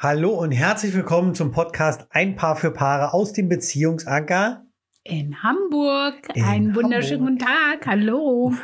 Hallo 0.00 0.30
und 0.30 0.52
herzlich 0.52 0.94
willkommen 0.94 1.34
zum 1.34 1.50
Podcast 1.50 2.06
Ein 2.10 2.36
Paar 2.36 2.56
für 2.56 2.70
Paare 2.70 3.12
aus 3.12 3.32
dem 3.32 3.48
Beziehungsanker 3.48 4.64
in 5.02 5.42
Hamburg. 5.42 6.14
In 6.34 6.44
Einen 6.44 6.74
wunderschönen 6.76 7.26
Hamburg. 7.26 7.38
guten 7.40 7.80
Tag. 7.80 7.86
Hallo. 7.86 8.52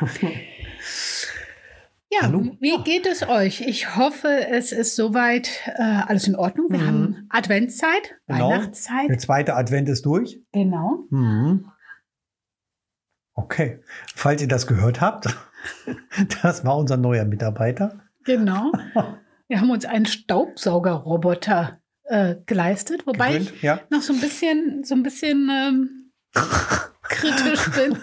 Ja, 2.11 2.27
Hallo. 2.27 2.55
wie 2.61 2.77
geht 2.83 3.07
es 3.07 3.27
euch? 3.27 3.59
Ich 3.61 3.97
hoffe, 3.97 4.29
es 4.49 4.71
ist 4.71 4.95
soweit 4.95 5.49
äh, 5.75 5.81
alles 5.81 6.27
in 6.29 6.35
Ordnung. 6.37 6.67
Wir 6.69 6.77
Mhm. 6.79 6.85
haben 6.87 7.27
Adventszeit, 7.29 8.15
Genau. 8.27 8.51
Weihnachtszeit. 8.51 9.09
Der 9.09 9.17
zweite 9.17 9.55
Advent 9.55 9.89
ist 9.89 10.05
durch. 10.05 10.39
Genau. 10.53 10.99
Mhm. 11.09 11.69
Okay. 13.33 13.81
Falls 14.15 14.41
ihr 14.41 14.47
das 14.47 14.65
gehört 14.65 15.01
habt, 15.01 15.27
das 16.43 16.63
war 16.63 16.77
unser 16.77 16.95
neuer 16.95 17.25
Mitarbeiter. 17.25 17.99
Genau. 18.23 18.71
Wir 19.47 19.61
haben 19.61 19.69
uns 19.69 19.85
einen 19.85 20.05
Staubsaugerroboter 20.05 21.79
äh, 22.05 22.35
geleistet, 22.45 23.05
wobei 23.05 23.37
ich 23.37 23.45
Gewöhnt, 23.45 23.61
ja. 23.61 23.79
noch 23.89 24.01
so 24.01 24.13
ein 24.13 24.19
bisschen, 24.19 24.83
so 24.83 24.95
ein 24.95 25.03
bisschen 25.03 25.49
ähm, 25.51 26.11
kritisch 27.03 27.69
bin, 27.71 27.97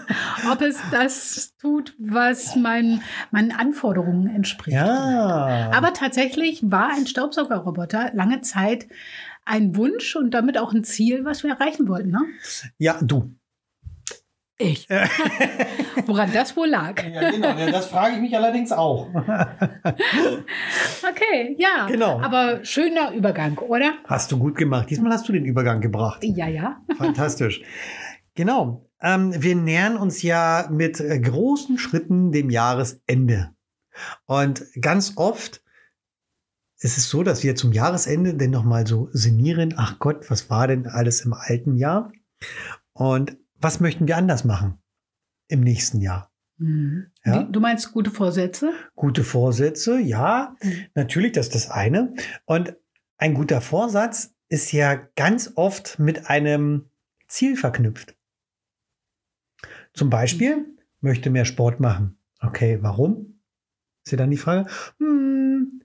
ob 0.50 0.60
es 0.60 0.78
das 0.91 1.56
tut, 1.56 1.95
was 1.98 2.56
mein, 2.56 3.02
meinen 3.30 3.52
Anforderungen 3.52 4.28
entspricht. 4.28 4.77
Ja. 4.77 5.70
Aber 5.73 5.92
tatsächlich 5.92 6.60
war 6.62 6.91
ein 6.91 7.06
Staubsaugerroboter 7.06 8.11
lange 8.14 8.41
Zeit 8.42 8.86
ein 9.45 9.77
Wunsch 9.77 10.14
und 10.14 10.33
damit 10.34 10.56
auch 10.56 10.72
ein 10.72 10.84
Ziel, 10.84 11.24
was 11.24 11.42
wir 11.42 11.50
erreichen 11.50 11.88
wollten. 11.88 12.11
Ne? 12.11 12.20
ja, 12.78 12.98
du. 13.02 13.34
Ich. 14.62 14.88
Woran 16.06 16.32
das 16.32 16.56
wohl 16.56 16.68
lag. 16.68 17.02
Ja, 17.02 17.30
genau. 17.30 17.54
Das 17.70 17.86
frage 17.86 18.16
ich 18.16 18.20
mich 18.20 18.36
allerdings 18.36 18.72
auch. 18.72 19.08
Okay, 21.08 21.56
ja. 21.58 21.86
Genau. 21.88 22.20
Aber 22.20 22.64
schöner 22.64 23.12
Übergang, 23.12 23.58
oder? 23.58 23.94
Hast 24.04 24.30
du 24.32 24.38
gut 24.38 24.56
gemacht. 24.56 24.88
Diesmal 24.88 25.12
hast 25.12 25.28
du 25.28 25.32
den 25.32 25.44
Übergang 25.44 25.80
gebracht. 25.80 26.22
Ja, 26.22 26.46
ja. 26.46 26.80
Fantastisch. 26.96 27.62
Genau. 28.34 28.88
Ähm, 29.00 29.34
wir 29.36 29.56
nähern 29.56 29.96
uns 29.96 30.22
ja 30.22 30.69
mit 30.70 31.00
äh, 31.00 31.19
großen 31.19 31.78
Schritten 31.78 32.32
dem 32.32 32.50
Jahresende. 32.50 33.50
Und 34.26 34.64
ganz 34.80 35.14
oft 35.16 35.62
ist 36.78 36.98
es 36.98 37.08
so, 37.08 37.22
dass 37.22 37.42
wir 37.42 37.56
zum 37.56 37.72
Jahresende 37.72 38.34
dann 38.34 38.50
nochmal 38.50 38.86
so 38.86 39.08
sinnieren, 39.12 39.74
ach 39.76 39.98
Gott, 39.98 40.30
was 40.30 40.50
war 40.50 40.69
denn 40.69 40.86
alles 40.86 41.22
im 41.22 41.32
alten 41.32 41.76
Jahr? 41.76 42.12
Und 42.92 43.36
was 43.62 43.80
möchten 43.80 44.06
wir 44.08 44.16
anders 44.16 44.44
machen 44.44 44.78
im 45.48 45.60
nächsten 45.60 46.00
Jahr? 46.00 46.30
Mhm. 46.58 47.06
Ja. 47.24 47.44
Du 47.44 47.60
meinst 47.60 47.92
gute 47.92 48.10
Vorsätze? 48.10 48.72
Gute 48.94 49.24
Vorsätze, 49.24 49.98
ja, 49.98 50.56
Mhm. 50.62 50.86
natürlich, 50.94 51.32
das 51.32 51.46
ist 51.46 51.54
das 51.54 51.70
eine. 51.70 52.14
Und 52.44 52.77
ein 53.19 53.34
guter 53.34 53.60
Vorsatz 53.60 54.34
ist 54.48 54.72
ja 54.72 54.94
ganz 55.16 55.52
oft 55.54 55.98
mit 55.98 56.28
einem 56.28 56.91
Ziel 57.28 57.56
verknüpft. 57.56 58.16
Zum 59.94 60.10
Beispiel 60.10 60.66
möchte 61.00 61.30
mehr 61.30 61.44
Sport 61.44 61.80
machen. 61.80 62.19
Okay, 62.41 62.78
warum? 62.82 63.41
Ist 64.04 64.12
ja 64.12 64.19
dann 64.19 64.30
die 64.30 64.36
Frage. 64.36 64.69
Hm, 64.98 65.82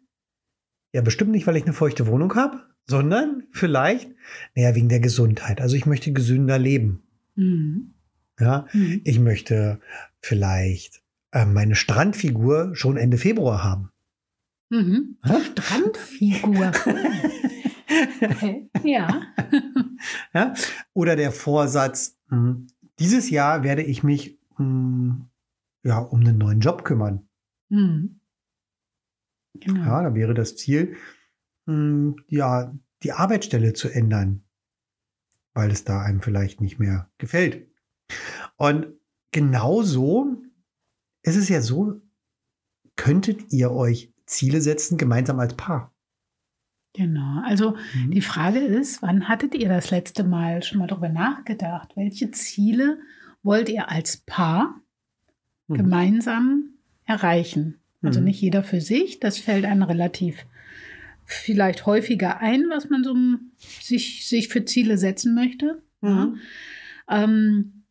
ja, 0.94 1.02
bestimmt 1.02 1.32
nicht, 1.32 1.46
weil 1.48 1.56
ich 1.58 1.64
eine 1.64 1.74
feuchte 1.74 2.08
Wohnung 2.08 2.34
habe, 2.36 2.66
sondern 2.88 3.44
vielleicht, 3.52 4.10
naja, 4.56 4.74
wegen 4.76 4.90
der 4.90 5.00
Gesundheit. 5.00 5.62
Also 5.62 5.76
ich 5.76 5.86
möchte 5.86 6.12
gesünder 6.14 6.58
leben. 6.58 7.07
Mhm. 7.38 7.94
Ja, 8.40 8.68
Mhm. 8.74 9.02
ich 9.04 9.20
möchte 9.20 9.80
vielleicht 10.22 11.02
äh, 11.32 11.46
meine 11.46 11.76
Strandfigur 11.76 12.76
schon 12.76 12.98
Ende 12.98 13.18
Februar 13.18 13.64
haben. 13.64 13.92
Mhm. 14.70 15.18
Strandfigur. 15.24 16.72
okay. 18.22 18.70
Ja. 18.84 19.22
Ja? 20.34 20.54
Oder 20.94 21.16
der 21.16 21.32
Vorsatz, 21.32 22.18
mh, 22.30 22.58
dieses 23.00 23.30
Jahr 23.32 23.64
werde 23.64 23.82
ich 23.82 24.04
mich 24.04 24.38
mh, 24.58 25.16
ja, 25.84 25.98
um 26.00 26.20
einen 26.20 26.38
neuen 26.38 26.60
Job 26.60 26.84
kümmern. 26.84 27.28
Mhm. 27.70 28.20
Genau. 29.56 29.80
Ja, 29.86 30.04
da 30.04 30.14
wäre 30.14 30.34
das 30.36 30.56
Ziel, 30.56 30.98
mh, 31.66 32.16
ja, 32.28 32.76
die 33.04 33.12
Arbeitsstelle 33.14 33.74
zu 33.74 33.90
ändern, 33.90 34.44
weil 35.58 35.72
es 35.72 35.84
da 35.84 36.02
einem 36.02 36.22
vielleicht 36.22 36.62
nicht 36.62 36.78
mehr 36.80 37.10
gefällt. 37.18 37.68
Und 38.58 38.88
genauso 39.32 40.38
ist 41.24 41.36
es 41.36 41.50
ja 41.50 41.62
so, 41.62 42.00
könntet 42.96 43.52
ihr 43.52 43.72
euch 43.72 44.14
Ziele 44.26 44.62
setzen, 44.62 44.98
gemeinsam 44.98 45.40
als 45.40 45.56
Paar. 45.56 45.94
Genau. 46.94 47.42
Also 47.44 47.76
Mhm. 47.96 48.12
Die 48.12 48.22
Frage 48.22 48.60
ist, 48.60 49.02
wann 49.02 49.28
hattet 49.28 49.56
ihr 49.56 49.70
das 49.70 49.92
letzte 49.92 50.24
Mal 50.24 50.64
schon 50.64 50.80
mal 50.80 50.88
darüber 50.88 51.10
nachgedacht? 51.10 51.96
Welche 51.96 52.32
Ziele 52.32 53.00
wollt 53.44 53.70
ihr 53.70 53.90
als 53.90 54.18
Paar 54.18 54.80
Mhm. 55.68 55.76
gemeinsam 55.76 56.64
erreichen? 57.06 57.80
Also 58.02 58.20
Mhm. 58.20 58.26
nicht 58.26 58.42
jeder 58.42 58.64
für 58.64 58.82
sich, 58.82 59.20
das 59.20 59.38
fällt 59.40 59.66
einem 59.66 59.84
relativ 59.84 60.46
vielleicht 61.28 61.86
häufiger 61.86 62.40
ein, 62.40 62.66
was 62.70 62.90
man 62.90 63.04
so 63.04 63.14
sich, 63.82 64.28
sich 64.28 64.48
für 64.48 64.64
Ziele 64.66 64.98
setzen 64.98 65.36
möchte. 65.36 65.82
Mhm. 66.02 66.38
Ähm, 67.10 67.84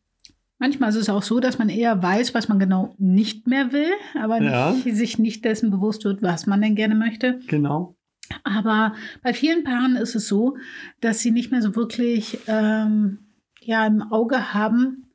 manchmal 0.57 0.89
ist 0.89 0.95
es 0.95 1.09
auch 1.09 1.21
so, 1.23 1.39
dass 1.39 1.59
man 1.59 1.69
eher 1.69 2.01
weiß, 2.01 2.33
was 2.33 2.49
man 2.49 2.57
genau 2.59 2.95
nicht 2.97 3.47
mehr 3.47 3.71
will, 3.71 3.91
aber 4.19 4.41
Ja. 4.41 4.71
nicht, 4.71 4.95
sich 4.95 5.19
nicht 5.19 5.45
dessen 5.45 5.69
bewusst 5.69 6.03
wird, 6.03 6.21
was 6.23 6.47
man 6.47 6.61
denn 6.61 6.75
gerne 6.75 6.95
möchte. 6.95 7.39
Genau. 7.47 7.95
Aber 8.43 8.93
bei 9.23 9.33
vielen 9.33 9.63
Paaren 9.63 9.95
ist 9.95 10.15
es 10.15 10.27
so, 10.27 10.57
dass 10.99 11.19
sie 11.19 11.31
nicht 11.31 11.51
mehr 11.51 11.61
so 11.61 11.75
wirklich 11.75 12.39
ähm, 12.47 13.19
ja, 13.61 13.85
im 13.85 14.01
Auge 14.01 14.53
haben, 14.53 15.06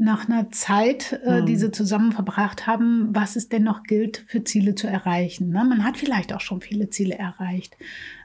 nach 0.00 0.28
einer 0.28 0.48
Zeit, 0.50 1.20
äh, 1.24 1.38
Hm. 1.40 1.46
die 1.46 1.56
sie 1.56 1.72
zusammen 1.72 2.12
verbracht 2.12 2.68
haben, 2.68 3.08
was 3.12 3.34
es 3.34 3.48
denn 3.48 3.64
noch 3.64 3.82
gilt, 3.82 4.24
für 4.28 4.44
Ziele 4.44 4.76
zu 4.76 4.86
erreichen. 4.86 5.48
Ne? 5.50 5.64
Man 5.68 5.82
hat 5.84 5.96
vielleicht 5.96 6.32
auch 6.32 6.40
schon 6.40 6.60
viele 6.60 6.88
Ziele 6.88 7.18
erreicht. 7.18 7.76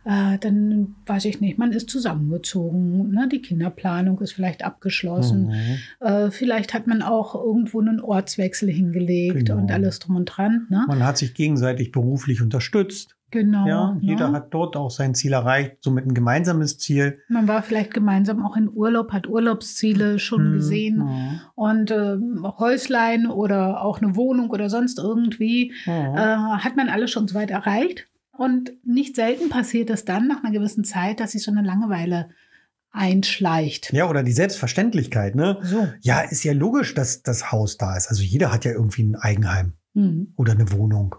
Äh, 0.05 0.37
dann 0.39 0.95
weiß 1.07 1.25
ich 1.25 1.41
nicht, 1.41 1.57
man 1.57 1.71
ist 1.71 1.89
zusammengezogen, 1.89 3.09
ne? 3.09 3.27
die 3.31 3.41
Kinderplanung 3.41 4.19
ist 4.21 4.33
vielleicht 4.33 4.63
abgeschlossen. 4.63 5.47
Mhm. 5.47 6.07
Äh, 6.07 6.29
vielleicht 6.31 6.73
hat 6.73 6.87
man 6.87 7.01
auch 7.01 7.35
irgendwo 7.35 7.81
einen 7.81 7.99
Ortswechsel 7.99 8.69
hingelegt 8.69 9.47
Genau. 9.47 9.59
und 9.61 9.71
alles 9.71 9.99
drum 9.99 10.15
und 10.17 10.25
dran. 10.25 10.67
Ne? 10.69 10.85
Man 10.87 11.03
hat 11.03 11.17
sich 11.17 11.33
gegenseitig 11.33 11.91
beruflich 11.91 12.41
unterstützt. 12.41 13.15
Genau. 13.33 13.67
Ja, 13.67 13.97
jeder 13.99 14.29
ne? 14.29 14.35
hat 14.37 14.53
dort 14.53 14.75
auch 14.77 14.91
sein 14.91 15.15
Ziel 15.15 15.33
erreicht, 15.33 15.77
somit 15.81 16.05
ein 16.05 16.13
gemeinsames 16.13 16.77
Ziel. 16.77 17.17
Man 17.29 17.47
war 17.47 17.63
vielleicht 17.63 17.91
gemeinsam 17.91 18.45
auch 18.45 18.55
in 18.55 18.69
Urlaub, 18.71 19.11
hat 19.11 19.27
Urlaubsziele 19.27 20.19
schon 20.19 20.49
Mhm. 20.51 20.53
gesehen 20.53 20.97
Mhm. 20.99 21.39
und 21.55 21.89
ähm, 21.89 22.45
Häuslein 22.59 23.25
oder 23.25 23.81
auch 23.83 23.99
eine 24.03 24.15
Wohnung 24.15 24.51
oder 24.51 24.69
sonst 24.69 24.99
irgendwie 24.99 25.73
Mhm. 25.87 25.91
äh, 26.15 26.35
hat 26.63 26.75
man 26.75 26.89
alles 26.89 27.09
schon 27.09 27.27
so 27.27 27.33
weit 27.33 27.49
erreicht. 27.49 28.05
Und 28.37 28.71
nicht 28.85 29.15
selten 29.15 29.49
passiert 29.49 29.89
es 29.89 30.05
dann 30.05 30.27
nach 30.27 30.43
einer 30.43 30.53
gewissen 30.53 30.83
Zeit, 30.83 31.19
dass 31.19 31.31
sich 31.31 31.41
so 31.43 31.51
eine 31.51 31.63
Langeweile 31.63 32.29
einschleicht. 32.91 33.91
Ja, 33.93 34.07
oder 34.07 34.21
die 34.23 34.31
Selbstverständlichkeit, 34.31 35.33
ne? 35.35 35.57
So. 35.63 35.87
Ja, 36.01 36.21
ist 36.21 36.43
ja 36.43 36.53
logisch, 36.53 36.93
dass 36.93 37.23
das 37.23 37.51
Haus 37.51 37.77
da 37.77 37.97
ist. 37.97 38.07
Also 38.09 38.21
jeder 38.21 38.51
hat 38.53 38.65
ja 38.65 38.71
irgendwie 38.71 39.03
ein 39.03 39.15
Eigenheim 39.15 39.73
Mhm. 39.95 40.33
oder 40.37 40.53
eine 40.53 40.71
Wohnung. 40.71 41.15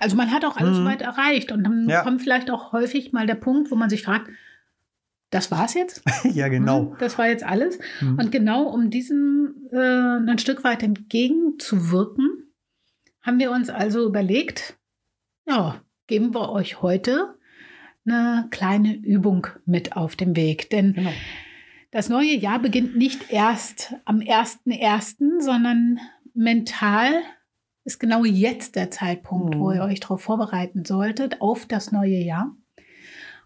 Also 0.00 0.16
man 0.16 0.30
hat 0.30 0.44
auch 0.44 0.56
alles 0.56 0.78
Mhm. 0.78 0.84
weit 0.86 1.02
erreicht 1.02 1.52
und 1.52 1.64
dann 1.64 1.88
Ja. 1.88 2.02
kommt 2.02 2.22
vielleicht 2.22 2.50
auch 2.50 2.72
häufig 2.72 3.12
mal 3.12 3.26
der 3.26 3.34
Punkt, 3.34 3.70
wo 3.70 3.76
man 3.76 3.90
sich 3.90 4.02
fragt, 4.02 4.30
das 5.30 5.50
war's 5.50 5.74
jetzt? 5.74 6.02
ja, 6.24 6.48
genau. 6.48 6.82
Mhm, 6.82 6.96
Das 7.00 7.18
war 7.18 7.26
jetzt 7.28 7.44
alles. 7.44 7.78
Mhm. 8.00 8.18
Und 8.18 8.32
genau 8.32 8.62
um 8.68 8.88
diesem 8.90 9.54
äh, 9.72 9.76
ein 10.30 10.38
Stück 10.38 10.64
weit 10.64 10.82
entgegenzuwirken, 10.82 12.28
haben 13.22 13.38
wir 13.38 13.50
uns 13.50 13.68
also 13.70 14.06
überlegt, 14.06 14.76
ja, 15.46 15.80
geben 16.06 16.34
wir 16.34 16.50
euch 16.50 16.82
heute 16.82 17.34
eine 18.06 18.46
kleine 18.50 18.94
Übung 18.96 19.46
mit 19.66 19.96
auf 19.96 20.14
dem 20.16 20.36
Weg. 20.36 20.68
Denn 20.70 20.92
Genau. 20.94 21.12
das 21.90 22.08
neue 22.08 22.34
Jahr 22.36 22.58
beginnt 22.58 22.96
nicht 22.96 23.30
erst 23.30 23.94
am 24.04 24.20
1.1., 24.20 25.40
sondern 25.40 25.98
mental 26.34 27.12
ist 27.84 28.00
genau 28.00 28.24
jetzt 28.24 28.76
der 28.76 28.90
Zeitpunkt, 28.90 29.54
Mhm. 29.54 29.60
wo 29.60 29.72
ihr 29.72 29.82
euch 29.82 30.00
darauf 30.00 30.22
vorbereiten 30.22 30.84
solltet, 30.84 31.40
auf 31.40 31.66
das 31.66 31.92
neue 31.92 32.16
Jahr. 32.18 32.54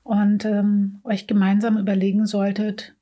Und 0.03 0.45
ähm, 0.45 1.01
euch 1.05 1.27
gemeinsam 1.27 1.77
überlegen 1.77 2.25
solltet, 2.27 2.97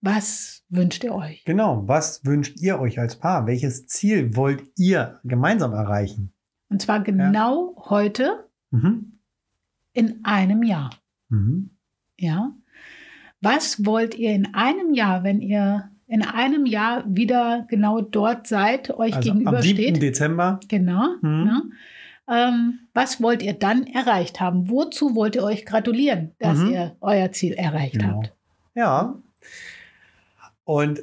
was 0.00 0.64
wünscht 0.70 1.04
ihr 1.04 1.14
euch? 1.14 1.44
Genau. 1.44 1.86
Was 1.86 2.24
wünscht 2.24 2.58
ihr 2.60 2.80
euch 2.80 2.98
als 2.98 3.16
Paar? 3.16 3.46
Welches 3.46 3.86
Ziel 3.86 4.34
wollt 4.34 4.64
ihr 4.76 5.20
gemeinsam 5.24 5.72
erreichen? 5.74 6.32
Und 6.70 6.80
zwar 6.82 7.00
genau 7.02 7.76
heute 7.90 8.48
Mhm. 8.70 9.18
in 9.92 10.24
einem 10.24 10.62
Jahr. 10.62 10.90
Mhm. 11.28 11.70
Ja. 12.18 12.52
Was 13.42 13.84
wollt 13.84 14.14
ihr 14.14 14.32
in 14.32 14.54
einem 14.54 14.92
Jahr, 14.94 15.22
wenn 15.22 15.40
ihr 15.40 15.89
in 16.10 16.22
einem 16.22 16.66
Jahr 16.66 17.04
wieder 17.06 17.66
genau 17.68 18.00
dort 18.00 18.46
seid, 18.46 18.90
euch 18.90 19.14
Also 19.16 19.30
am 19.30 19.38
7. 19.38 19.44
gegenübersteht? 19.44 20.02
Dezember. 20.02 20.60
Genau. 20.68 21.14
Mhm. 21.22 21.44
Ne? 21.44 21.62
ähm, 22.32 22.78
was 22.94 23.20
wollt 23.20 23.42
ihr 23.42 23.54
dann 23.54 23.86
erreicht 23.88 24.40
haben? 24.40 24.68
Wozu 24.70 25.14
wollt 25.16 25.34
ihr 25.36 25.42
euch 25.42 25.66
gratulieren, 25.66 26.30
dass 26.38 26.58
Mhm. 26.58 26.70
ihr 26.70 26.96
euer 27.00 27.32
Ziel 27.32 27.54
erreicht 27.54 27.94
Genau. 27.94 28.18
habt? 28.18 28.32
Ja. 28.74 29.14
Und 30.64 31.00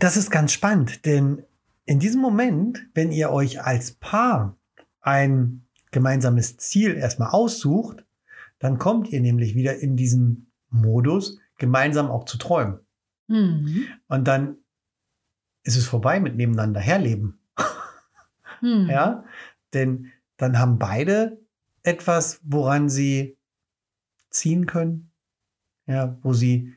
das 0.00 0.16
ist 0.16 0.30
ganz 0.30 0.52
spannend, 0.52 1.06
denn 1.06 1.42
in 1.84 2.00
diesem 2.00 2.20
Moment, 2.20 2.84
wenn 2.94 3.12
ihr 3.12 3.30
euch 3.30 3.62
als 3.62 3.92
Paar 3.92 4.56
ein 5.02 5.62
gemeinsames 5.92 6.56
Ziel 6.56 6.94
erstmal 6.96 7.30
aussucht, 7.30 8.04
dann 8.58 8.78
kommt 8.78 9.08
ihr 9.12 9.20
nämlich 9.20 9.54
wieder 9.54 9.76
in 9.78 9.94
diesen 9.96 10.50
Modus, 10.70 11.38
gemeinsam 11.58 12.10
auch 12.10 12.24
zu 12.24 12.38
träumen. 12.38 12.80
Mhm. 13.28 13.86
Und 14.08 14.28
dann 14.28 14.56
ist 15.62 15.76
es 15.76 15.86
vorbei 15.86 16.20
mit 16.20 16.36
nebeneinander 16.36 16.80
herleben. 16.80 17.38
Mhm. 18.62 18.88
Ja, 18.88 19.24
denn 19.74 20.12
dann 20.36 20.58
haben 20.58 20.78
beide 20.78 21.38
etwas, 21.82 22.40
woran 22.42 22.88
sie 22.88 23.36
ziehen 24.30 24.66
können, 24.66 25.10
ja, 25.86 26.18
wo 26.22 26.32
sie 26.32 26.74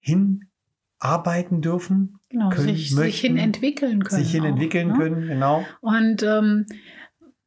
hinarbeiten 0.00 1.62
dürfen, 1.62 2.18
Genau, 2.28 2.48
können, 2.50 2.66
sich, 2.68 2.88
sich 2.90 2.96
möchten, 2.96 3.26
hin 3.26 3.36
entwickeln 3.36 4.02
können. 4.02 4.22
sich 4.22 4.32
hin 4.32 4.42
auch, 4.42 4.48
entwickeln 4.48 4.88
ne? 4.88 4.94
können, 4.94 5.28
genau. 5.28 5.64
Und 5.80 6.22
ähm, 6.22 6.66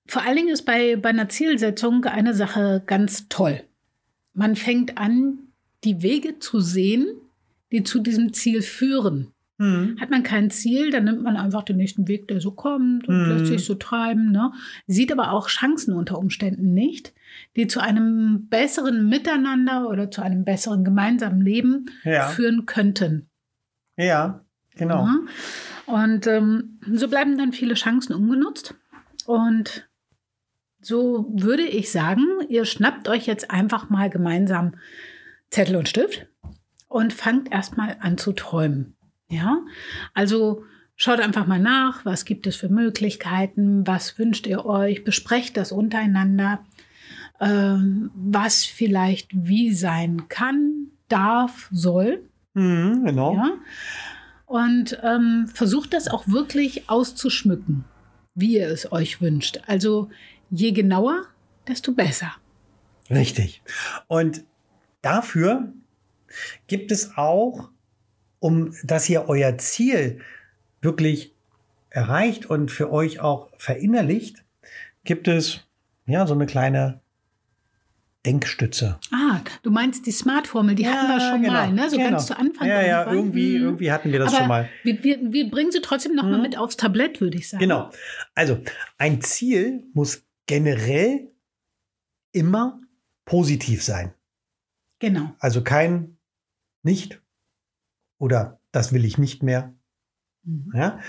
vor 0.08 0.24
allen 0.24 0.38
Dingen 0.38 0.50
ist 0.50 0.64
bei, 0.64 0.96
bei 0.96 1.10
einer 1.10 1.30
Zielsetzung 1.30 2.06
eine 2.06 2.34
Sache 2.34 2.84
ganz 2.86 3.28
toll. 3.28 3.64
Man 4.34 4.56
fängt 4.56 4.98
an, 4.98 5.40
die 5.84 6.02
Wege 6.02 6.40
zu 6.40 6.60
sehen, 6.60 7.08
die 7.72 7.84
zu 7.84 8.00
diesem 8.00 8.34
Ziel 8.34 8.62
führen. 8.62 9.34
Hm. 9.60 9.98
Hat 10.00 10.12
man 10.12 10.22
kein 10.22 10.52
Ziel, 10.52 10.92
dann 10.92 11.06
nimmt 11.06 11.24
man 11.24 11.36
einfach 11.36 11.64
den 11.64 11.78
nächsten 11.78 12.08
Weg, 12.08 12.28
der 12.28 12.40
so 12.40 12.52
kommt 12.52 13.08
und 13.08 13.24
Mhm. 13.24 13.30
lässt 13.32 13.48
sich 13.48 13.66
so 13.66 13.74
treiben. 13.74 14.32
Ne? 14.32 14.52
Sieht 14.86 15.12
aber 15.12 15.32
auch 15.32 15.48
Chancen 15.50 15.94
unter 15.96 16.20
Umständen 16.20 16.76
nicht, 16.76 17.14
die 17.56 17.66
zu 17.66 17.80
einem 17.80 18.48
besseren 18.50 19.10
Miteinander 19.10 19.90
oder 19.90 20.12
zu 20.12 20.22
einem 20.22 20.46
besseren 20.46 20.84
gemeinsamen 20.84 21.42
Leben 21.42 21.90
Ja, 22.04 22.28
führen 22.28 22.68
könnten. 22.68 23.30
ja, 23.98 24.46
genau. 24.76 25.06
Ja? 25.08 25.20
Und 25.88 26.28
ähm, 26.28 26.80
so 26.94 27.08
bleiben 27.08 27.36
dann 27.38 27.52
viele 27.52 27.74
Chancen 27.74 28.14
ungenutzt. 28.14 28.76
Und 29.26 29.90
so 30.82 31.34
würde 31.36 31.64
ich 31.64 31.92
sagen, 31.92 32.24
ihr 32.50 32.66
schnappt 32.66 33.10
euch 33.10 33.26
jetzt 33.26 33.50
einfach 33.50 33.90
mal 33.90 34.10
gemeinsam 34.12 34.76
Zettel 35.50 35.78
und 35.78 35.90
Stift 35.90 36.28
und 36.88 37.14
fangt 37.14 37.52
erstmal 37.52 37.98
an 38.00 38.18
zu 38.18 38.34
träumen. 38.34 38.96
Ja, 39.30 39.60
also 40.14 40.64
schaut 40.96 41.20
einfach 41.20 41.48
mal 41.48 41.60
nach, 41.60 42.06
was 42.06 42.26
gibt 42.26 42.48
es 42.48 42.56
für 42.56 42.70
Möglichkeiten, 42.70 43.86
was 43.86 44.18
wünscht 44.18 44.48
ihr 44.48 44.66
euch, 44.66 45.04
besprecht 45.04 45.58
das 45.58 45.72
untereinander, 45.72 46.66
ähm, 47.40 48.12
was 48.16 48.66
vielleicht 48.66 49.30
wie 49.34 49.74
sein 49.74 50.28
kann, 50.30 50.88
darf, 51.10 51.70
soll. 51.72 52.24
Hm, 52.56 53.06
genau. 53.06 53.36
Ja? 53.36 53.54
Und 54.46 54.98
ähm, 55.04 55.48
versucht 55.54 55.94
das 55.94 56.08
auch 56.08 56.28
wirklich 56.28 56.90
auszuschmücken, 56.90 57.84
wie 58.34 58.56
ihr 58.56 58.70
es 58.70 58.92
euch 58.92 59.22
wünscht. 59.22 59.60
Also 59.68 60.10
je 60.50 60.72
genauer, 60.72 61.26
desto 61.68 61.92
besser. 61.92 62.32
Richtig. 63.10 63.62
Und 64.08 64.44
dafür 65.02 65.74
gibt 66.68 66.92
es 66.92 67.18
auch, 67.18 67.70
um 68.40 68.74
dass 68.84 69.10
ihr 69.10 69.28
euer 69.30 69.58
Ziel 69.58 70.20
wirklich 70.82 71.34
erreicht 71.90 72.46
und 72.46 72.70
für 72.72 72.92
euch 72.92 73.20
auch 73.20 73.50
verinnerlicht, 73.58 74.44
gibt 75.04 75.28
es 75.28 75.62
ja 76.06 76.28
so 76.28 76.34
eine 76.34 76.46
kleine 76.46 77.02
Denkstütze. 78.26 79.00
Ah, 79.14 79.40
du 79.64 79.72
meinst 79.72 80.06
die 80.06 80.12
Smart-Formel, 80.12 80.76
die 80.76 80.86
hatten 80.88 81.08
wir 81.08 81.20
schon 81.22 81.42
genau, 81.42 81.54
mal, 81.54 81.72
ne? 81.72 81.90
So 81.90 81.96
genau. 81.98 82.10
ganz 82.10 82.26
zu 82.28 82.38
Anfang. 82.38 82.68
Ja, 82.68 82.82
ja, 82.82 83.10
irgendwie, 83.12 83.58
Mhm. 83.58 83.64
irgendwie 83.66 83.92
hatten 83.92 84.12
wir 84.12 84.20
das 84.20 84.30
Aber 84.30 84.38
schon 84.40 84.48
mal. 84.50 84.70
Wir, 84.84 85.02
wir, 85.04 85.20
wir 85.32 85.50
bringen 85.50 85.72
sie 85.72 85.82
trotzdem 85.82 86.14
noch 86.14 86.24
mal 86.24 86.36
Mhm. 86.38 86.42
mit 86.42 86.58
aufs 86.58 86.76
Tablett, 86.76 87.22
würde 87.22 87.38
ich 87.38 87.50
sagen. 87.50 87.62
Genau. 87.62 87.90
Also 88.36 88.60
ein 88.98 89.22
Ziel 89.22 89.86
muss 89.94 90.24
generell 90.46 91.32
immer 92.34 92.82
positiv 93.24 93.82
sein. 93.84 94.14
Genau. 95.00 95.34
Also 95.40 95.64
kein 95.64 96.17
nicht 96.88 97.22
oder 98.18 98.60
das 98.72 98.94
will 98.94 99.06
ich 99.06 99.18
nicht 99.20 99.44
mehr. 99.44 99.76
Mhm. 100.44 100.72
Ja? 100.74 101.00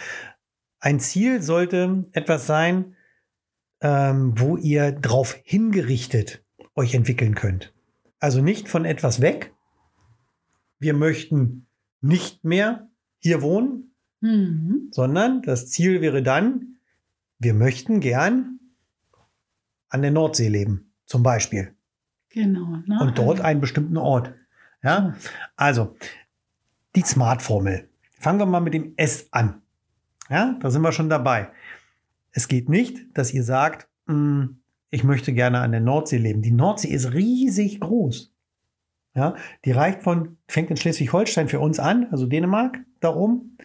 Ein 0.80 1.00
Ziel 1.00 1.40
sollte 1.40 2.04
etwas 2.12 2.46
sein, 2.46 2.96
ähm, 3.80 4.34
wo 4.36 4.56
ihr 4.56 4.92
drauf 4.92 5.38
hingerichtet 5.44 6.44
euch 6.74 6.94
entwickeln 6.94 7.34
könnt. 7.34 7.72
Also 8.18 8.42
nicht 8.42 8.68
von 8.68 8.84
etwas 8.84 9.20
weg. 9.20 9.54
Wir 10.80 10.94
möchten 10.94 11.66
nicht 12.00 12.44
mehr 12.44 12.88
hier 13.18 13.40
wohnen, 13.42 13.94
Mhm. 14.20 14.88
sondern 14.90 15.42
das 15.42 15.70
Ziel 15.70 16.00
wäre 16.00 16.24
dann, 16.24 16.78
wir 17.38 17.54
möchten 17.54 18.00
gern 18.00 18.58
an 19.88 20.02
der 20.02 20.10
Nordsee 20.10 20.48
leben, 20.48 20.92
zum 21.06 21.22
Beispiel. 21.22 21.76
Genau. 22.30 22.78
Ne? 22.86 22.98
Und 23.00 23.16
dort 23.16 23.38
Also, 23.38 23.42
einen 23.44 23.60
bestimmten 23.60 23.96
Ort. 23.96 24.34
Ja, 24.82 25.14
also 25.56 25.96
die 26.94 27.02
Smart-Formel. 27.02 27.88
Fangen 28.18 28.38
wir 28.38 28.46
mal 28.46 28.60
mit 28.60 28.74
dem 28.74 28.94
S 28.96 29.28
an. 29.30 29.62
Ja, 30.28 30.56
da 30.60 30.70
sind 30.70 30.82
wir 30.82 30.92
schon 30.92 31.08
dabei. 31.08 31.48
Es 32.32 32.48
geht 32.48 32.68
nicht, 32.68 32.98
dass 33.14 33.32
ihr 33.32 33.42
sagt, 33.44 33.88
"Mm, 34.06 34.58
ich 34.90 35.04
möchte 35.04 35.32
gerne 35.32 35.60
an 35.60 35.72
der 35.72 35.80
Nordsee 35.80 36.18
leben. 36.18 36.42
Die 36.42 36.50
Nordsee 36.52 36.88
ist 36.88 37.12
riesig 37.12 37.80
groß. 37.80 38.32
Ja, 39.14 39.34
die 39.64 39.72
reicht 39.72 40.02
von, 40.02 40.36
fängt 40.46 40.70
in 40.70 40.76
Schleswig-Holstein 40.76 41.48
für 41.48 41.60
uns 41.60 41.78
an, 41.80 42.06
also 42.10 42.26
Dänemark, 42.26 42.78
da 43.00 43.14
oben. 43.14 43.56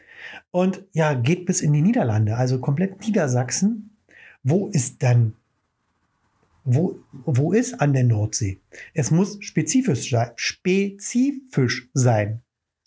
Und 0.52 0.84
ja, 0.94 1.14
geht 1.14 1.46
bis 1.46 1.62
in 1.62 1.74
die 1.74 1.82
Niederlande, 1.82 2.36
also 2.38 2.60
komplett 2.60 3.02
Niedersachsen. 3.02 3.98
Wo 4.44 4.68
ist 4.68 5.04
dann, 5.04 5.34
wo, 6.64 7.00
wo 7.26 7.52
ist 7.52 7.82
an 7.82 7.94
der 7.94 8.04
Nordsee? 8.06 8.62
Es 8.94 9.12
muss 9.12 9.38
spezifisch 9.44 10.10
sein, 10.10 10.32
spezifisch 10.36 11.90
sein. 11.94 12.42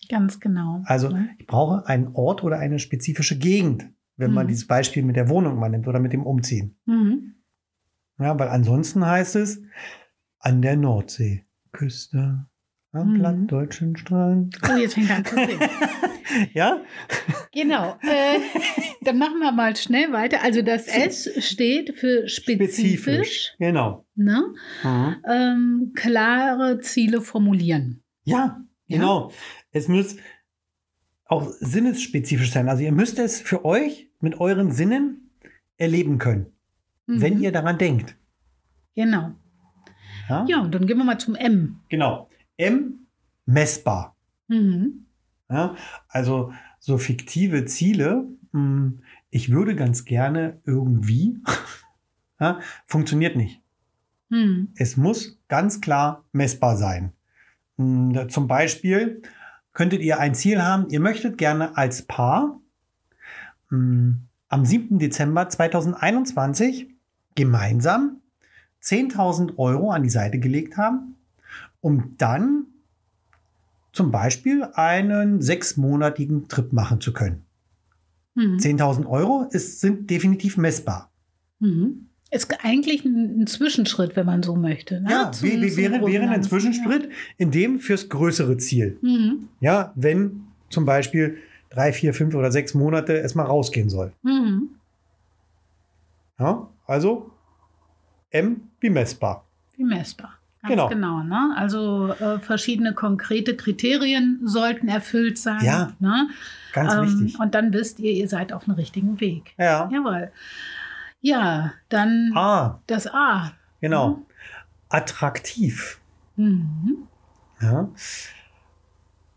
Ganz 0.09 0.39
genau. 0.41 0.83
Also 0.85 1.09
Ne? 1.11 1.31
ich 1.39 1.47
brauche 1.47 1.87
einen 1.87 2.09
Ort 2.15 2.43
oder 2.45 2.59
eine 2.59 2.79
spezifische 2.79 3.39
Gegend, 3.39 3.91
wenn 4.17 4.33
man 4.33 4.47
Mhm. 4.47 4.49
dieses 4.49 4.67
Beispiel 4.67 5.03
mit 5.03 5.17
der 5.17 5.29
Wohnung 5.29 5.59
mal 5.59 5.69
nimmt 5.69 5.89
oder 5.89 5.99
mit 6.01 6.13
dem 6.13 6.23
Umziehen. 6.25 6.77
Mhm. 6.87 7.35
Ja, 8.19 8.39
weil 8.39 8.49
ansonsten 8.49 9.05
heißt 9.05 9.37
es 9.37 9.61
an 10.39 10.63
der 10.63 10.77
Nordseeküste, 10.77 12.47
am 12.93 13.13
Mhm. 13.15 13.19
plattdeutschen 13.21 13.97
Strand. 13.97 14.57
Oh, 14.69 14.77
jetzt 14.77 14.95
fängt 14.95 15.11
er 15.11 15.17
an 15.17 15.25
zu 15.25 15.35
singen. 15.35 15.61
Ja, 16.55 16.81
Genau. 17.53 17.97
Äh, 18.03 18.41
dann 19.03 19.17
machen 19.19 19.39
wir 19.39 19.53
mal 19.53 19.75
schnell 19.77 20.13
weiter. 20.13 20.43
Also 20.43 20.61
das 20.63 20.87
S 20.89 21.31
steht 21.39 21.97
für 21.99 22.29
spezifisch, 22.29 23.55
Genau. 23.59 24.05
ne? 24.17 24.43
Mhm. 24.83 25.17
ähm, 25.29 25.93
klare 25.95 26.81
Ziele 26.81 27.21
formulieren. 27.21 28.03
Ja, 28.25 28.37
Ja? 28.37 28.97
genau. 28.99 29.33
Es 29.73 29.89
muss 29.89 30.17
auch 31.27 31.49
sinnesspezifisch 31.61 32.51
sein. 32.53 32.69
Also 32.69 32.83
ihr 32.83 32.93
müsst 32.93 33.19
es 33.19 33.41
für 33.41 33.65
euch 33.65 34.11
mit 34.21 34.41
euren 34.41 34.71
Sinnen 34.73 35.31
erleben 35.77 36.19
können, 36.19 36.47
Mhm. 37.07 37.21
wenn 37.21 37.41
ihr 37.41 37.53
daran 37.53 37.79
denkt. 37.79 38.17
Genau. 38.95 39.33
Ja? 40.29 40.45
Ja, 40.49 40.61
und 40.61 40.75
dann 40.75 40.87
gehen 40.87 40.99
wir 40.99 41.05
mal 41.05 41.19
zum 41.19 41.35
M. 41.37 41.81
Genau. 41.89 42.29
M, 42.57 43.07
messbar. 43.47 44.17
Mhm. 44.49 45.07
Ja? 45.51 45.77
Also 46.09 46.53
so 46.79 46.99
fiktive 46.99 47.65
Ziele. 47.65 48.27
mh, 48.53 48.93
Ich 49.31 49.51
würde 49.51 49.75
ganz 49.77 50.05
gerne 50.05 50.61
irgendwie. 50.65 51.39
ja, 52.41 52.61
funktioniert 52.87 53.37
nicht. 53.37 53.61
Mhm. 54.29 54.69
Es 54.77 54.97
muss 54.97 55.39
ganz 55.49 55.81
klar 55.81 56.25
messbar 56.33 56.77
sein. 56.77 57.13
Mh, 57.77 58.29
Zum 58.29 58.47
Beispiel 58.49 59.23
könntet 59.73 60.01
ihr 60.01 60.19
ein 60.19 60.35
Ziel 60.35 60.63
haben, 60.63 60.89
ihr 60.89 61.01
möchtet 61.01 61.37
gerne 61.39 61.77
als 61.77 62.03
Paar 62.03 62.61
mh, 63.71 64.15
am 64.49 64.65
7. 64.65 64.99
Dezember 64.99 65.49
2021 65.49 66.89
gemeinsam 67.35 68.21
10.000 68.83 69.59
Euro 69.59 69.91
an 69.91 70.03
die 70.05 70.09
Seite 70.11 70.39
gelegt 70.39 70.77
haben, 70.77 71.16
um 71.87 72.15
dann 72.19 72.67
zum 73.93 74.11
Beispiel 74.11 74.65
einen 74.75 75.41
sechsmonatigen 75.41 76.49
Trip 76.49 76.73
machen 76.73 77.01
zu 77.01 77.13
können. 77.13 77.45
Mhm. 78.35 78.57
10.000 78.57 79.07
Euro 79.07 79.47
ist, 79.53 79.81
sind 79.81 80.11
definitiv 80.11 80.57
messbar. 80.57 81.13
Mhm. 81.61 82.09
Ist 82.33 82.53
eigentlich 82.65 83.05
ein, 83.05 83.43
ein 83.43 83.47
Zwischenschritt, 83.47 84.17
wenn 84.17 84.27
man 84.27 84.43
so 84.43 84.57
möchte. 84.57 85.01
Ne? 85.01 85.09
Ja, 85.13 85.31
Zum- 85.31 85.49
wäre, 85.49 85.61
großen 86.01 86.13
wäre 86.13 86.29
ein 86.29 86.43
Zwischenschritt 86.43 87.09
in 87.39 87.53
dem 87.53 87.79
fürs 87.79 88.09
größere 88.09 88.57
Ziel. 88.57 88.99
Ja. 89.01 89.09
Mhm. 89.09 89.49
Ja, 89.61 89.93
wenn 89.95 90.43
zum 90.69 90.85
Beispiel 90.87 91.39
drei, 91.71 91.93
vier, 91.93 92.13
fünf 92.15 92.35
oder 92.35 92.51
sechs 92.51 92.75
Monate 92.75 93.17
es 93.21 93.37
mal 93.37 93.45
rausgehen 93.45 93.89
soll. 93.91 94.13
Mhm. 94.23 94.71
Ja, 96.41 96.69
also 96.89 97.31
M 98.31 98.63
wie 98.81 98.91
messbar. 98.91 99.47
Wie 99.77 99.85
messbar. 99.85 100.36
Ganz 100.69 100.71
Genau. 100.71 100.89
genau. 100.89 101.23
ne? 101.23 101.55
Also 101.57 102.09
äh, 102.13 102.39
verschiedene 102.41 102.93
konkrete 102.95 103.57
Kriterien 103.57 104.41
sollten 104.45 104.89
erfüllt 104.89 105.39
sein. 105.39 105.65
Ja, 105.65 105.93
ne? 105.99 106.29
Ganz 106.73 106.95
Ähm, 106.95 107.03
wichtig. 107.21 107.41
Und 107.41 107.55
dann 107.55 107.73
wisst 107.73 107.99
ihr, 108.01 108.13
ihr 108.13 108.29
seid 108.29 108.53
auf 108.53 108.65
dem 108.65 108.75
richtigen 108.75 109.19
Weg. 109.21 109.55
Ja. 109.59 109.89
Jawohl. 109.93 110.31
Ja, 111.21 111.73
dann 111.89 112.33
Ah, 112.37 112.79
das 112.87 113.07
A. 113.07 113.53
genau. 113.81 114.23
Attraktiv. 114.89 115.99
Mhm. 116.37 117.09
Ja. 117.61 117.89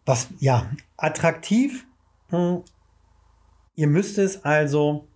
Was, 0.06 0.30
ja, 0.40 0.66
attraktiv. 0.98 1.86
hm, 2.30 2.64
Ihr 3.76 3.88
müsst 3.88 4.18
es 4.18 4.44
also 4.44 5.08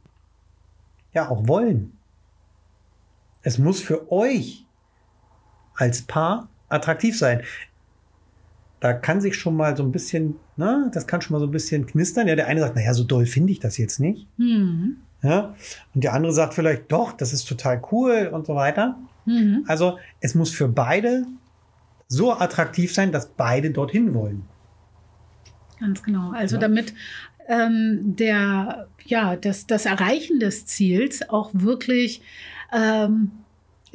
ja 1.14 1.30
auch 1.30 1.48
wollen. 1.48 1.98
Es 3.42 3.58
muss 3.58 3.82
für 3.82 4.10
euch 4.12 4.66
als 5.76 6.02
Paar 6.04 6.48
attraktiv 6.70 7.18
sein. 7.18 7.42
Da 8.80 8.94
kann 8.94 9.22
sich 9.22 9.36
schon 9.38 9.56
mal 9.56 9.78
so 9.78 9.84
ein 9.84 9.92
bisschen, 9.92 10.36
na, 10.58 10.90
das 10.94 11.08
kann 11.08 11.22
schon 11.22 11.34
mal 11.34 11.40
so 11.40 11.46
ein 11.48 11.52
bisschen 11.52 11.86
knistern. 11.86 12.28
Ja, 12.28 12.36
der 12.36 12.48
eine 12.48 12.60
sagt, 12.60 12.76
naja, 12.76 12.94
so 12.94 13.04
doll 13.06 13.26
finde 13.26 13.52
ich 13.54 13.60
das 13.60 13.78
jetzt 13.78 14.00
nicht. 14.00 14.28
Mhm. 14.38 14.98
Ja, 15.22 15.56
und 15.96 16.04
der 16.04 16.14
andere 16.14 16.34
sagt 16.34 16.54
vielleicht, 16.54 16.92
doch, 16.92 17.14
das 17.14 17.32
ist 17.32 17.46
total 17.46 17.82
cool 17.94 18.30
und 18.34 18.46
so 18.46 18.56
weiter. 18.56 18.98
Mhm. 19.26 19.64
Also 19.68 20.00
es 20.20 20.36
muss 20.36 20.52
für 20.52 20.68
beide 20.68 21.26
so 22.10 22.34
attraktiv 22.34 22.94
sein, 22.94 23.14
dass 23.14 23.28
beide 23.30 23.72
dorthin 23.72 24.14
wollen. 24.14 24.44
Ganz 25.80 26.04
genau. 26.04 26.32
Also 26.32 26.56
Ja. 26.58 26.62
damit 26.62 26.94
ähm, 27.48 28.16
der, 28.18 28.88
ja, 29.06 29.36
das, 29.38 29.66
das 29.66 29.86
Erreichen 29.86 30.40
des 30.40 30.66
Ziels 30.66 31.30
auch 31.30 31.52
wirklich 31.54 32.22
ähm, 32.74 33.32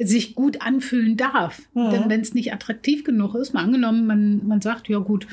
sich 0.01 0.33
gut 0.35 0.61
anfühlen 0.61 1.17
darf. 1.17 1.61
Mhm. 1.73 1.89
Denn 1.91 2.03
wenn 2.09 2.21
es 2.21 2.33
nicht 2.33 2.53
attraktiv 2.53 3.03
genug 3.03 3.35
ist, 3.35 3.53
mal 3.53 3.63
angenommen, 3.63 4.07
man, 4.07 4.47
man 4.47 4.61
sagt, 4.61 4.87
ja 4.87 4.99
gut, 4.99 5.27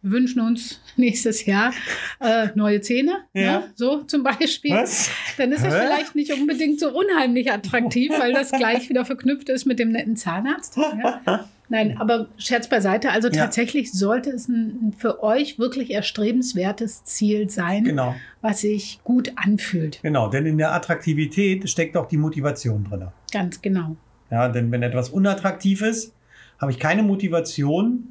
wir 0.00 0.12
wünschen 0.12 0.40
uns 0.40 0.80
nächstes 0.96 1.44
Jahr 1.46 1.72
äh, 2.20 2.48
neue 2.54 2.80
Zähne, 2.80 3.18
Ja. 3.34 3.60
ne? 3.60 3.64
so 3.74 4.02
zum 4.04 4.22
Beispiel. 4.22 4.72
Was? 4.76 5.10
Dann 5.38 5.50
ist 5.52 5.64
es 5.64 5.74
vielleicht 5.74 6.14
nicht 6.14 6.32
unbedingt 6.32 6.78
so 6.80 6.90
unheimlich 6.96 7.50
attraktiv, 7.52 8.12
weil 8.18 8.32
das 8.32 8.52
gleich 8.52 8.88
wieder 8.88 9.04
verknüpft 9.04 9.48
ist 9.48 9.64
mit 9.66 9.78
dem 9.78 9.90
netten 9.90 10.16
Zahnarzt. 10.16 10.76
Ja? 10.76 11.48
Nein, 11.68 11.96
aber 11.98 12.28
Scherz 12.36 12.68
beiseite. 12.68 13.10
Also 13.12 13.28
Ja. 13.28 13.44
tatsächlich 13.44 13.92
sollte 13.92 14.28
es 14.30 14.46
ein 14.46 14.92
für 14.98 15.22
euch 15.22 15.58
wirklich 15.58 15.90
erstrebenswertes 15.90 17.04
Ziel 17.04 17.48
sein, 17.48 17.84
Genau, 17.84 18.14
was 18.42 18.60
sich 18.60 19.00
gut 19.04 19.32
anfühlt. 19.36 20.00
genau. 20.02 20.28
Denn 20.28 20.44
in 20.44 20.58
der 20.58 20.74
Attraktivität 20.74 21.68
steckt 21.70 21.96
auch 21.96 22.06
die 22.08 22.18
Motivation 22.18 22.84
drin. 22.84 23.08
Ganz 23.32 23.62
genau. 23.62 23.96
Ja, 24.32 24.48
denn 24.48 24.72
wenn 24.72 24.82
etwas 24.82 25.10
unattraktiv 25.10 25.82
ist, 25.82 26.12
habe 26.58 26.72
ich 26.72 26.78
keine 26.80 27.02
Motivation, 27.04 28.08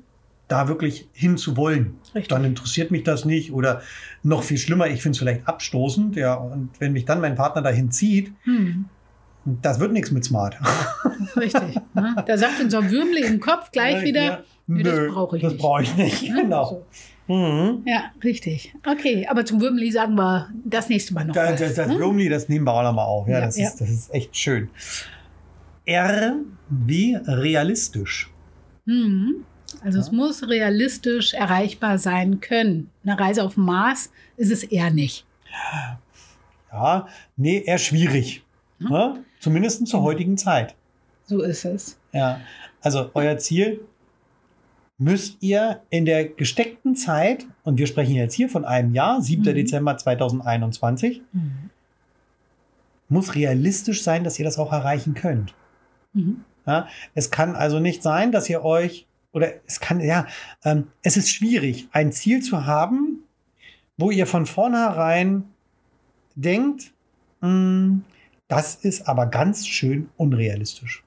da 0.47 0.67
wirklich 0.67 1.07
hinzuwollen. 1.13 1.95
Dann 2.27 2.43
interessiert 2.45 2.91
mich 2.91 3.03
das 3.03 3.25
nicht 3.25 3.51
oder 3.53 3.81
noch 4.21 4.43
viel 4.43 4.57
schlimmer, 4.57 4.87
ich 4.87 5.01
finde 5.01 5.15
es 5.15 5.19
vielleicht 5.19 5.47
abstoßend. 5.47 6.15
Ja, 6.17 6.35
und 6.35 6.69
wenn 6.79 6.93
mich 6.93 7.05
dann 7.05 7.21
mein 7.21 7.35
Partner 7.35 7.61
dahin 7.61 7.89
zieht, 7.91 8.31
Hm, 8.43 8.85
das 9.45 9.79
wird 9.79 9.93
nichts 9.93 10.11
mit 10.11 10.23
Smart. 10.25 10.57
richtig. 11.35 11.79
ne? 11.95 12.15
Da 12.27 12.37
sagt 12.37 12.59
unser 12.61 12.91
Würmli 12.91 13.21
im 13.25 13.39
Kopf 13.39 13.71
gleich 13.71 14.03
wieder, 14.03 14.23
Ja, 14.23 14.39
nee, 14.67 14.83
das 14.83 14.93
nö, 14.95 15.11
brauche 15.11 15.37
ich 15.37 15.41
das 15.43 15.53
nicht. 15.53 15.61
brauche 15.61 15.81
ich 15.83 15.95
nicht. 15.97 16.29
ne? 16.29 16.41
Genau. 16.43 16.85
So. 17.27 17.33
Mhm. 17.33 17.83
Ja, 17.87 18.11
richtig. 18.23 18.73
Okay, 18.85 19.25
aber 19.29 19.45
zum 19.45 19.61
Würmli 19.61 19.89
sagen 19.91 20.15
wir 20.15 20.49
das 20.65 20.89
nächste 20.89 21.13
Mal 21.13 21.25
noch. 21.25 21.33
Das, 21.33 21.59
das, 21.59 21.75
das 21.75 21.87
ne? 21.87 21.97
Würmli, 21.97 22.27
das 22.29 22.49
nehmen 22.49 22.65
wir 22.67 22.73
auch 22.73 22.83
noch 22.83 22.93
mal 22.93 23.05
auf. 23.05 23.27
Ja, 23.27 23.39
Ja, 23.39 23.45
das, 23.45 23.57
ja. 23.57 23.67
Ist, 23.69 23.79
das 23.81 23.89
ist 23.89 24.13
echt 24.13 24.35
schön. 24.35 24.69
R 25.91 26.35
wie 26.69 27.15
realistisch. 27.15 28.29
Mhm. 28.85 29.43
Also 29.83 29.99
es 29.99 30.07
Ja. 30.07 30.13
muss 30.13 30.47
realistisch 30.47 31.33
erreichbar 31.33 31.97
sein 31.97 32.39
können. 32.41 32.89
Eine 33.05 33.19
Reise 33.19 33.43
auf 33.43 33.55
Mars 33.57 34.11
ist 34.37 34.51
es 34.51 34.63
eher 34.63 34.89
nicht. 34.91 35.25
Ja, 36.71 37.07
nee, 37.37 37.63
eher 37.65 37.77
schwierig. 37.77 38.43
Hm. 38.79 38.89
Ne? 38.89 39.23
Zumindest 39.39 39.87
zur 39.87 40.01
heutigen 40.01 40.37
Zeit. 40.37 40.75
So 41.25 41.41
ist 41.41 41.65
es. 41.65 41.97
Ja, 42.13 42.39
also 42.81 43.11
euer 43.13 43.37
Ziel 43.37 43.81
müsst 44.97 45.37
ihr 45.41 45.81
in 45.89 46.05
der 46.05 46.25
gesteckten 46.25 46.95
Zeit, 46.95 47.45
und 47.63 47.77
wir 47.79 47.87
sprechen 47.87 48.15
jetzt 48.15 48.35
hier 48.35 48.49
von 48.49 48.65
einem 48.65 48.93
Jahr, 48.93 49.21
7. 49.21 49.41
Mhm. 49.51 49.55
Dezember 49.55 49.97
2021, 49.97 51.21
Mhm. 51.33 51.69
muss 53.09 53.35
realistisch 53.35 54.03
sein, 54.03 54.23
dass 54.23 54.37
ihr 54.39 54.45
das 54.45 54.57
auch 54.59 54.71
erreichen 54.71 55.13
könnt. 55.13 55.53
Mhm. 56.13 56.43
Ja, 56.65 56.87
es 57.15 57.31
kann 57.31 57.55
also 57.55 57.79
nicht 57.79 58.03
sein, 58.03 58.31
dass 58.31 58.49
ihr 58.49 58.63
euch, 58.63 59.07
oder 59.33 59.49
es 59.65 59.79
kann, 59.79 59.99
ja, 59.99 60.27
ähm, 60.63 60.87
es 61.01 61.17
ist 61.17 61.29
schwierig, 61.31 61.87
ein 61.91 62.11
Ziel 62.11 62.41
zu 62.41 62.65
haben, 62.65 63.23
wo 63.97 64.11
ihr 64.11 64.27
von 64.27 64.45
vornherein 64.45 65.45
denkt, 66.35 66.91
"Mm, 67.41 67.99
das 68.47 68.75
ist 68.75 69.07
aber 69.07 69.25
ganz 69.27 69.65
schön 69.67 70.09
unrealistisch. 70.17 71.03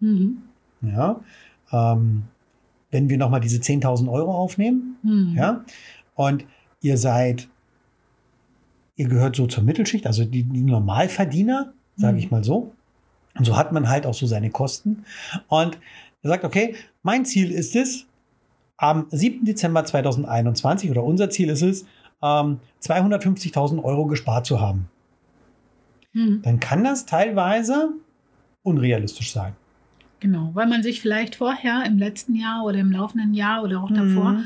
Mhm. 0.00 0.42
Ja, 0.82 1.20
ähm, 1.72 2.24
wenn 2.90 3.08
wir 3.08 3.18
nochmal 3.18 3.40
diese 3.40 3.60
10.000 3.60 4.08
Euro 4.08 4.32
aufnehmen, 4.34 4.96
Mhm. 5.02 5.34
ja, 5.36 5.64
und 6.14 6.44
ihr 6.80 6.96
seid, 6.98 7.48
ihr 8.96 9.08
gehört 9.08 9.34
so 9.36 9.46
zur 9.46 9.64
Mittelschicht, 9.64 10.06
also 10.06 10.24
die, 10.24 10.44
die 10.44 10.62
Normalverdiener, 10.62 11.72
sage 11.96 12.12
Mhm. 12.14 12.18
ich 12.18 12.30
mal 12.30 12.44
so. 12.44 12.72
Und 13.38 13.44
so 13.44 13.56
hat 13.56 13.72
man 13.72 13.88
halt 13.88 14.06
auch 14.06 14.14
so 14.14 14.26
seine 14.26 14.50
Kosten. 14.50 15.04
Und 15.48 15.78
er 16.22 16.30
sagt, 16.30 16.44
okay, 16.44 16.74
mein 17.02 17.24
Ziel 17.24 17.50
ist 17.50 17.76
es, 17.76 18.06
am 18.78 19.06
7. 19.10 19.44
Dezember 19.44 19.84
2021, 19.84 20.90
oder 20.90 21.02
unser 21.02 21.30
Ziel 21.30 21.48
ist 21.48 21.62
es, 21.62 21.86
ähm, 22.22 22.60
250.000 22.82 23.82
Euro 23.82 24.06
gespart 24.06 24.46
zu 24.46 24.60
haben. 24.60 24.88
Mhm. 26.12 26.42
Dann 26.42 26.60
kann 26.60 26.84
das 26.84 27.06
teilweise 27.06 27.90
unrealistisch 28.62 29.32
sein. 29.32 29.54
Genau, 30.20 30.50
weil 30.54 30.66
man 30.66 30.82
sich 30.82 31.00
vielleicht 31.00 31.36
vorher 31.36 31.84
im 31.86 31.98
letzten 31.98 32.34
Jahr 32.34 32.64
oder 32.64 32.78
im 32.78 32.90
laufenden 32.90 33.34
Jahr 33.34 33.62
oder 33.62 33.82
auch 33.82 33.90
davor 33.90 34.32
Mhm. 34.32 34.44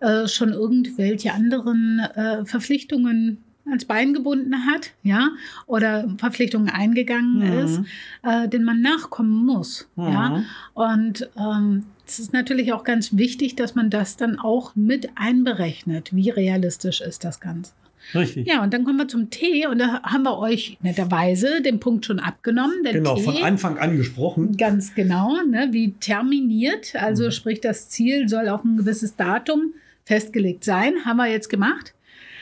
äh, 0.00 0.28
schon 0.28 0.52
irgendwelche 0.52 1.32
anderen 1.32 2.00
äh, 2.14 2.44
Verpflichtungen 2.44 3.42
ans 3.68 3.84
Bein 3.84 4.14
gebunden 4.14 4.66
hat, 4.66 4.92
ja, 5.02 5.30
oder 5.66 6.08
Verpflichtungen 6.18 6.68
eingegangen 6.68 7.38
Mhm. 7.38 7.64
ist, 7.64 7.80
äh, 8.22 8.48
denen 8.48 8.64
man 8.64 8.80
nachkommen 8.80 9.44
muss, 9.44 9.88
ja. 9.96 10.30
Mhm. 10.30 10.44
Und 10.74 11.30
ähm, 11.38 11.84
es 12.06 12.18
ist 12.18 12.32
natürlich 12.32 12.72
auch 12.72 12.84
ganz 12.84 13.16
wichtig, 13.16 13.56
dass 13.56 13.74
man 13.74 13.90
das 13.90 14.16
dann 14.16 14.38
auch 14.38 14.76
mit 14.76 15.10
einberechnet. 15.16 16.14
Wie 16.14 16.30
realistisch 16.30 17.00
ist 17.00 17.24
das 17.24 17.40
Ganze? 17.40 17.72
Richtig. 18.14 18.46
Ja, 18.46 18.62
und 18.62 18.72
dann 18.72 18.84
kommen 18.84 18.98
wir 18.98 19.08
zum 19.08 19.30
Tee 19.30 19.66
und 19.66 19.78
da 19.80 20.00
haben 20.04 20.22
wir 20.22 20.38
euch 20.38 20.78
netterweise 20.80 21.60
den 21.60 21.80
Punkt 21.80 22.06
schon 22.06 22.20
abgenommen. 22.20 22.84
Genau, 22.84 23.16
Tee, 23.16 23.22
von 23.22 23.36
Anfang 23.42 23.78
an 23.78 23.96
gesprochen. 23.96 24.56
Ganz 24.56 24.94
genau, 24.94 25.42
ne, 25.42 25.70
wie 25.72 25.90
terminiert, 25.94 26.94
also 26.94 27.24
Mhm. 27.26 27.30
sprich, 27.32 27.60
das 27.60 27.88
Ziel 27.88 28.28
soll 28.28 28.48
auf 28.48 28.62
ein 28.64 28.76
gewisses 28.76 29.16
Datum 29.16 29.74
festgelegt 30.04 30.62
sein, 30.62 31.04
haben 31.04 31.16
wir 31.16 31.26
jetzt 31.26 31.48
gemacht. 31.50 31.94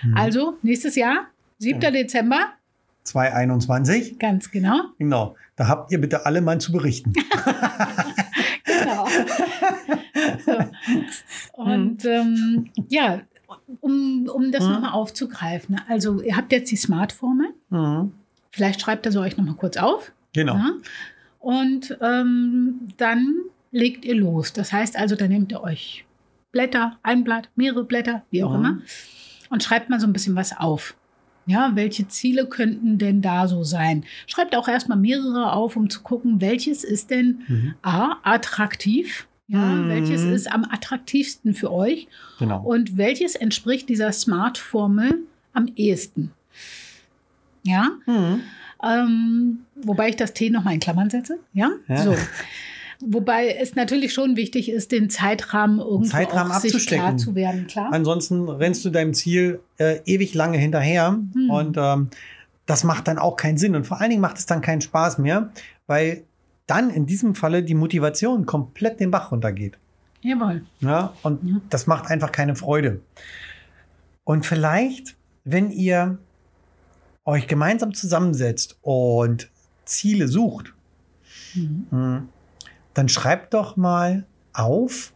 Mhm. 0.03 0.17
Also 0.17 0.59
nächstes 0.63 0.97
Jahr, 0.97 1.27
7. 1.59 1.81
Ja. 1.81 1.91
Dezember, 1.91 2.49
221. 3.05 4.19
ganz 4.19 4.51
genau. 4.51 4.81
Genau. 4.99 5.37
Da 5.57 5.69
habt 5.69 5.93
ihr 5.93 6.01
bitte 6.01 6.25
alle 6.27 6.41
mal 6.41 6.59
zu 6.61 6.73
berichten. 6.73 7.13
genau. 8.65 9.07
so. 10.45 10.59
Und 11.53 12.05
ähm, 12.05 12.71
ja, 12.89 13.21
um, 13.81 14.29
um 14.33 14.51
das 14.53 14.65
Mhm. 14.65 14.73
nochmal 14.73 14.93
aufzugreifen. 14.93 15.81
Also 15.89 16.21
ihr 16.23 16.37
habt 16.37 16.53
jetzt 16.53 16.71
die 16.71 16.77
Smart-Formel. 16.77 17.49
Mhm. 17.71 18.13
Vielleicht 18.51 18.81
schreibt 18.81 19.07
ihr 19.07 19.13
sie 19.13 19.21
euch 19.21 19.37
nochmal 19.37 19.55
kurz 19.57 19.77
auf. 19.77 20.13
Genau. 20.33 20.55
Ja? 20.55 20.71
Und 21.41 21.97
ähm, 22.01 22.89
dann 22.97 23.35
legt 23.71 24.05
ihr 24.05 24.15
los. 24.15 24.53
Das 24.53 24.73
heißt 24.73 24.97
also, 24.97 25.15
dann 25.17 25.29
nehmt 25.29 25.53
ihr 25.53 25.63
euch 25.63 26.05
Blätter, 26.53 26.99
ein 27.03 27.25
Blatt, 27.25 27.49
mehrere 27.57 27.85
Blätter, 27.85 28.23
wie 28.31 28.43
auch 28.45 28.51
Mhm. 28.51 28.57
immer, 28.65 28.79
und 29.51 29.63
schreibt 29.63 29.91
mal 29.91 30.01
so 30.01 30.07
ein 30.07 30.13
bisschen 30.13 30.37
was 30.37 30.57
auf. 30.57 30.95
Ja, 31.47 31.73
welche 31.75 32.09
Ziele 32.09 32.47
könnten 32.47 32.97
denn 32.97 33.21
da 33.21 33.47
so 33.49 33.65
sein? 33.65 34.05
Schreibt 34.27 34.57
auch 34.57 34.67
erstmal 34.67 34.97
mehrere 34.97 35.53
auf, 35.53 35.77
um 35.77 35.91
zu 35.91 36.01
gucken, 36.03 36.41
welches 36.41 36.85
ist 36.85 37.11
denn 37.11 37.43
Mhm. 37.49 37.75
A, 37.83 38.17
attraktiv. 38.23 39.29
Ja, 39.47 39.59
Mhm. 39.75 39.89
welches 39.89 40.25
ist 40.25 40.51
am 40.51 40.65
attraktivsten 40.65 41.53
für 41.53 41.71
euch 41.71 42.09
Genau. 42.39 42.63
und 42.63 42.97
welches 42.97 43.35
entspricht 43.35 43.91
dieser 43.91 44.11
Smart-Formel 44.11 45.19
am 45.53 45.67
ehesten? 45.77 46.33
Ja, 47.63 47.91
Mhm. 48.07 48.41
ähm, 48.83 49.59
wobei 49.75 50.09
ich 50.11 50.17
das 50.17 50.33
T 50.33 50.49
nochmal 50.49 50.75
in 50.75 50.81
Klammern 50.81 51.11
setze. 51.11 51.39
Ja, 51.53 51.71
Ja. 51.89 51.97
so. 52.05 52.17
Wobei 53.07 53.49
es 53.61 53.75
natürlich 53.75 54.13
schon 54.15 54.37
wichtig 54.37 54.71
ist, 54.71 54.93
den 54.93 55.11
Zeitrahmen 55.11 55.79
irgendwie 55.79 56.09
Zeitrahmen 56.11 56.53
auch 56.53 56.61
sich 56.61 56.73
abzustecken. 56.73 57.05
klar 57.05 57.17
zu 57.17 57.35
werden. 57.35 57.67
Klar. 57.67 57.93
Ansonsten 57.93 58.49
rennst 58.49 58.85
du 58.85 58.91
deinem 58.91 59.15
Ziel 59.15 59.61
äh, 59.79 60.01
ewig 60.07 60.35
lange 60.35 60.59
hinterher 60.59 61.13
Mhm. 61.13 61.51
und 61.51 61.77
ähm, 61.79 62.09
das 62.67 62.83
macht 62.85 63.09
dann 63.09 63.19
auch 63.19 63.37
keinen 63.37 63.59
Sinn 63.59 63.75
und 63.77 63.87
vor 63.87 64.01
allen 64.01 64.11
Dingen 64.11 64.23
macht 64.23 64.39
es 64.39 64.47
dann 64.47 64.61
keinen 64.63 64.81
Spaß 64.81 65.19
mehr, 65.19 65.51
weil 65.87 66.25
dann 66.67 66.89
in 66.91 67.05
diesem 67.07 67.35
Falle 67.35 67.63
die 67.63 67.75
Motivation 67.75 68.47
komplett 68.47 69.01
den 69.01 69.11
Bach 69.11 69.33
runtergeht. 69.33 69.77
Jawohl. 70.23 70.63
Ja, 70.81 71.13
und 71.23 71.47
Ja. 71.47 71.61
das 71.69 71.87
macht 71.87 72.07
einfach 72.11 72.33
keine 72.33 72.57
Freude. 72.57 73.01
Und 74.25 74.47
vielleicht, 74.47 75.15
wenn 75.45 75.71
ihr 75.71 76.17
euch 77.27 77.47
gemeinsam 77.47 77.93
zusammensetzt 77.93 78.79
und 78.81 79.51
Ziele 79.85 80.29
sucht, 80.29 80.73
Mhm. 81.55 82.29
Dann 82.95 83.09
schreibt 83.09 83.55
doch 83.55 83.77
mal 83.77 84.25
auf, 84.53 85.13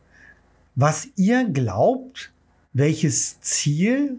was 0.74 1.08
ihr 1.16 1.44
glaubt, 1.44 2.32
welches 2.72 3.40
Ziel 3.40 4.18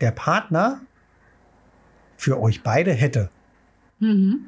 der 0.00 0.10
Partner 0.10 0.80
für 2.16 2.40
euch 2.40 2.62
beide 2.62 2.92
hätte. 2.92 3.30
Mhm. 3.98 4.46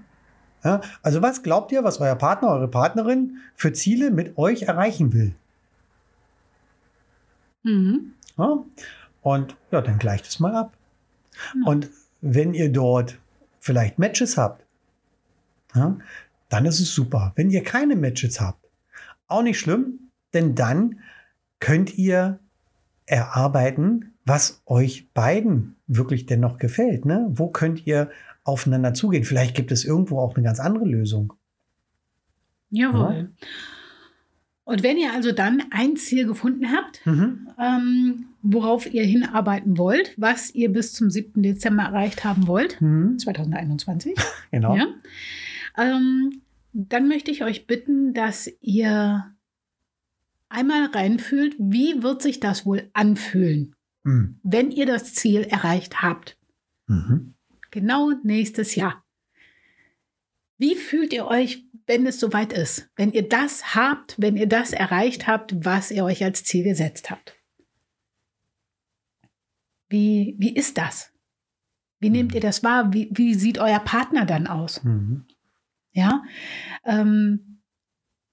Ja, 0.64 0.81
also 1.03 1.21
was 1.21 1.43
glaubt 1.43 1.73
ihr, 1.73 1.85
was 1.85 2.00
euer 2.00 2.17
Partner, 2.17 2.49
eure 2.49 2.69
Partnerin 2.69 3.38
für 3.55 3.73
Ziele 3.73 4.11
mit 4.11 4.38
euch 4.38 4.62
erreichen 4.62 5.12
will? 5.12 5.35
Mhm. 7.62 8.14
Ja? 8.38 8.59
Und 9.23 9.57
ja, 9.71 9.81
dann 9.81 9.99
gleicht 9.99 10.26
es 10.26 10.41
mal 10.41 10.55
ab. 10.55 10.76
Genau. 11.53 11.71
Und 11.71 11.91
wenn 12.21 12.55
ihr 12.55 12.73
dort 12.73 13.19
vielleicht 13.59 13.99
Matches 13.99 14.37
habt, 14.37 14.64
ja, 15.75 15.97
dann 16.54 16.64
ist 16.66 16.80
es 16.80 16.94
super. 16.94 17.32
Wenn 17.37 17.50
ihr 17.50 17.62
keine 17.62 17.96
Matches 17.96 18.40
habt, 18.40 18.64
auch 19.26 19.42
nicht 19.42 19.58
schlimm, 19.58 20.11
denn 20.32 20.54
dann 20.54 21.00
könnt 21.61 21.99
ihr 21.99 22.38
erarbeiten, 23.06 24.14
was 24.25 24.62
euch 24.66 25.11
beiden 25.12 25.76
wirklich 25.87 26.26
denn 26.26 26.40
noch 26.40 26.58
gefällt. 26.58 27.04
Ne? 27.04 27.26
Wo 27.30 27.49
könnt 27.49 27.87
ihr 27.87 28.11
aufeinander 28.44 28.94
zugehen? 28.94 29.25
Vielleicht 29.25 29.54
gibt 29.56 29.73
es 29.73 29.84
irgendwo 29.84 30.18
auch 30.18 30.34
eine 30.37 30.44
ganz 30.44 30.61
andere 30.61 30.84
Lösung. 30.87 31.34
Jawohl. 32.70 33.32
Und 34.64 34.82
wenn 34.82 34.96
ihr 34.96 35.12
also 35.12 35.32
dann 35.32 35.62
ein 35.70 35.96
Ziel 35.96 36.26
gefunden 36.26 36.73
habt, 36.73 37.04
Mhm. 37.04 37.49
ähm, 37.61 38.25
worauf 38.42 38.92
ihr 38.92 39.04
hinarbeiten 39.04 39.76
wollt, 39.76 40.14
was 40.16 40.54
ihr 40.54 40.73
bis 40.73 40.92
zum 40.94 41.11
7. 41.11 41.42
Dezember 41.42 41.82
erreicht 41.82 42.25
haben 42.25 42.46
wollt, 42.46 42.80
Mhm. 42.80 43.18
2021, 43.18 44.14
Genau. 44.50 44.75
ja, 44.76 44.87
ähm, 45.76 46.40
dann 46.75 47.09
möchte 47.09 47.31
ich 47.31 47.43
euch 47.45 47.66
bitten, 47.66 48.12
dass 48.14 48.50
ihr 48.61 49.35
einmal 50.49 50.87
reinfühlt, 50.87 51.54
wie 51.59 52.02
wird 52.02 52.21
sich 52.21 52.40
das 52.40 52.66
wohl 52.66 52.90
anfühlen, 52.93 53.75
Mhm. 54.02 54.38
wenn 54.43 54.71
ihr 54.71 54.85
das 54.87 55.14
Ziel 55.14 55.43
erreicht 55.43 56.02
habt. 56.02 56.37
Mhm. 56.87 57.35
Genau 57.71 58.11
nächstes 58.23 58.75
Jahr. 58.75 59.04
Wie 60.59 60.75
fühlt 60.76 61.12
ihr 61.12 61.26
euch, 61.26 61.64
wenn 61.87 62.07
es 62.07 62.21
soweit 62.21 62.52
ist? 62.52 62.88
Wenn 62.97 63.12
ihr 63.12 63.28
das 63.28 63.75
habt, 63.75 64.21
wenn 64.21 64.37
ihr 64.37 64.47
das 64.47 64.73
erreicht 64.73 65.26
habt, 65.26 65.64
was 65.64 65.90
ihr 65.90 66.04
euch 66.04 66.23
als 66.25 66.45
Ziel 66.45 66.64
gesetzt 66.64 67.11
habt? 67.11 67.35
Wie, 69.88 70.35
wie 70.38 70.54
ist 70.54 70.76
das? 70.78 71.12
Wie 72.00 72.11
nehmt 72.11 72.35
ihr 72.35 72.40
das 72.40 72.62
wahr? 72.62 72.93
Wie, 72.93 73.09
wie 73.12 73.35
sieht 73.35 73.59
euer 73.59 73.81
Partner 73.81 74.25
dann 74.25 74.47
aus? 74.47 74.83
Mhm. 74.85 75.25
Ja. 75.95 76.23
Ähm, 76.85 77.61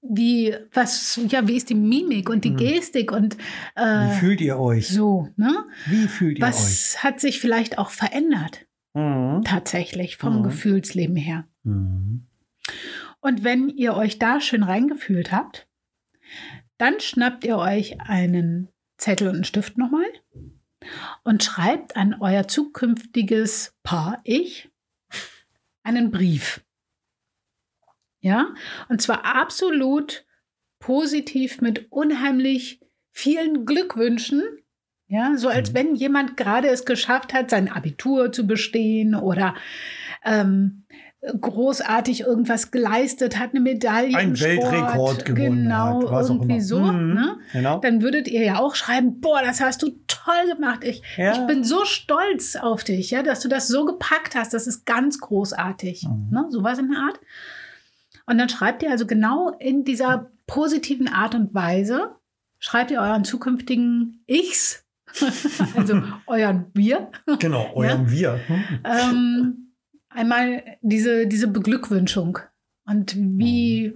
wie, 0.02 0.56
was, 0.74 1.20
ja, 1.30 1.48
wie 1.48 1.56
ist 1.56 1.70
die 1.70 1.76
Mimik 1.76 2.28
und 2.30 2.44
die 2.44 2.50
Mhm. 2.52 2.58
Gestik 2.58 3.12
und 3.12 3.38
Wie 3.76 3.82
äh, 3.82 4.10
fühlt 4.20 4.42
ihr 4.42 4.58
euch? 4.60 4.88
so, 4.90 5.30
ne? 5.38 5.66
Wie 5.86 6.08
fühlt 6.08 6.40
ihr 6.40 6.44
euch? 6.46 6.50
Was 6.52 7.04
hat 7.04 7.20
sich 7.20 7.40
vielleicht 7.40 7.78
auch 7.78 7.92
verändert, 7.92 8.66
Mhm. 8.96 9.44
tatsächlich, 9.46 10.18
vom 10.18 10.40
Mhm. 10.40 10.44
Gefühlsleben 10.44 11.16
her? 11.16 11.48
Mhm. 11.64 12.26
Und 13.20 13.44
wenn 13.44 13.70
ihr 13.70 13.94
euch 13.96 14.18
da 14.18 14.42
schön 14.42 14.64
reingefühlt 14.64 15.32
habt, 15.32 15.68
dann 16.80 17.00
schnappt 17.00 17.44
ihr 17.44 17.58
euch 17.58 18.02
einen 18.02 18.70
Zettel 18.98 19.28
und 19.28 19.36
einen 19.36 19.44
Stift 19.44 19.78
nochmal 19.78 20.08
und 21.24 21.44
schreibt 21.44 21.96
an 21.96 22.16
euer 22.20 22.48
zukünftiges 22.48 23.76
Paar-Ich 23.84 24.70
einen 25.84 26.10
Brief. 26.10 26.64
Ja, 28.22 28.48
und 28.88 29.02
zwar 29.02 29.26
absolut 29.26 30.26
positiv 30.80 31.62
mit 31.62 31.92
unheimlich 31.92 32.80
vielen 33.12 33.66
Glückwünschen. 33.66 34.44
Ja, 35.08 35.36
so 35.36 35.50
als 35.50 35.72
Mhm. 35.72 35.76
wenn 35.76 35.96
jemand 35.96 36.38
gerade 36.38 36.70
es 36.70 36.86
geschafft 36.86 37.34
hat, 37.34 37.50
sein 37.50 37.70
Abitur 37.70 38.32
zu 38.32 38.48
bestehen 38.48 39.14
oder 39.16 39.56
ähm, 40.24 40.86
großartig 41.40 42.22
irgendwas 42.22 42.72
geleistet 42.72 43.38
hat, 43.38 43.52
eine 43.52 43.60
Medaille 43.60 44.16
Ein 44.18 44.30
im 44.30 44.36
Sport, 44.36 44.50
Weltrekord 44.72 45.26
gewonnen 45.26 45.64
genau, 45.64 46.12
hat, 46.12 46.30
irgendwie 46.30 46.62
so. 46.62 46.80
Mhm. 46.80 47.14
Ne? 47.14 47.38
Genau. 47.54 47.80
Dann 47.80 48.02
würdet 48.02 48.28
ihr 48.28 48.44
ja 48.44 48.60
auch 48.60 48.74
schreiben, 48.76 49.20
boah, 49.22 49.42
das 49.44 49.62
hast 49.62 49.84
du 49.84 49.90
toll 50.08 50.56
gemacht. 50.56 50.84
Ich, 50.84 51.04
Ja. 51.18 51.34
ich 51.34 51.40
bin 51.48 51.64
so 51.64 51.86
stolz 51.86 52.56
auf 52.56 52.84
dich, 52.84 53.12
ja, 53.12 53.22
dass 53.22 53.42
du 53.42 53.50
das 53.50 53.68
so 53.68 53.86
gepackt 53.86 54.34
hast. 54.36 54.54
Das 54.54 54.66
ist 54.66 54.86
ganz 54.86 55.20
großartig. 55.20 56.08
Mhm. 56.08 56.30
Ne? 56.32 56.46
Sowas 56.50 56.80
in 56.80 56.90
der 56.90 57.00
Art. 57.02 57.20
Und 58.26 58.38
dann 58.38 58.50
schreibt 58.50 58.84
ihr 58.84 58.92
also 58.92 59.06
genau 59.06 59.52
in 59.60 59.84
dieser 59.84 60.32
positiven 60.48 61.08
Art 61.08 61.36
und 61.36 61.54
Weise, 61.54 62.16
schreibt 62.60 62.92
ihr 62.92 63.02
euren 63.02 63.24
zukünftigen 63.24 64.24
Ichs, 64.28 64.86
also 65.76 66.02
euren 66.28 66.68
Wir, 66.74 67.12
Genau, 67.40 67.72
eurem 67.76 68.10
Wir. 68.10 68.40
Hm? 68.48 68.64
ähm, 68.84 69.74
einmal 70.10 70.64
diese, 70.82 71.28
diese 71.28 71.48
Beglückwünschung 71.48 72.40
und 72.86 73.16
wie, 73.18 73.94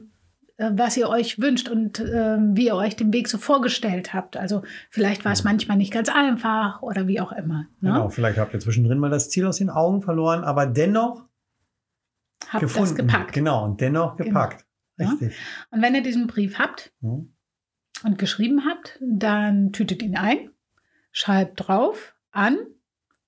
äh, 0.57 0.71
was 0.73 0.97
ihr 0.97 1.09
euch 1.09 1.39
wünscht 1.39 1.69
und 1.69 1.99
äh, 1.99 2.38
wie 2.39 2.67
ihr 2.67 2.75
euch 2.75 2.95
den 2.95 3.13
Weg 3.13 3.27
so 3.27 3.38
vorgestellt 3.38 4.13
habt. 4.13 4.38
Also 4.38 4.63
vielleicht 4.89 5.25
war 5.25 5.31
es 5.31 5.43
manchmal 5.43 5.77
nicht 5.77 5.93
ganz 5.93 6.09
einfach 6.09 6.81
oder 6.81 7.07
wie 7.07 7.19
auch 7.19 7.31
immer. 7.31 7.67
Ne? 7.81 7.91
Genau, 7.91 8.09
vielleicht 8.09 8.38
habt 8.38 8.53
ihr 8.53 8.59
zwischendrin 8.59 8.99
mal 8.99 9.09
das 9.09 9.29
Ziel 9.29 9.45
aus 9.45 9.57
den 9.57 9.69
Augen 9.69 10.01
verloren, 10.01 10.43
aber 10.43 10.65
dennoch 10.65 11.25
Habt 12.49 12.62
gefunden. 12.62 12.89
das 12.89 12.95
gepackt. 12.97 13.34
Genau, 13.34 13.63
und 13.65 13.81
dennoch 13.81 14.15
Genau. 14.17 14.27
gepackt. 14.29 14.65
Ja. 14.97 15.10
Richtig. 15.10 15.36
Und 15.71 15.81
wenn 15.81 15.95
ihr 15.95 16.03
diesen 16.03 16.27
Brief 16.27 16.58
habt 16.58 16.93
Hm? 17.01 17.34
und 18.03 18.17
geschrieben 18.17 18.65
habt, 18.65 18.97
dann 19.01 19.71
tütet 19.73 20.01
ihn 20.03 20.15
ein, 20.17 20.49
schreibt 21.12 21.67
drauf 21.67 22.15
an 22.31 22.58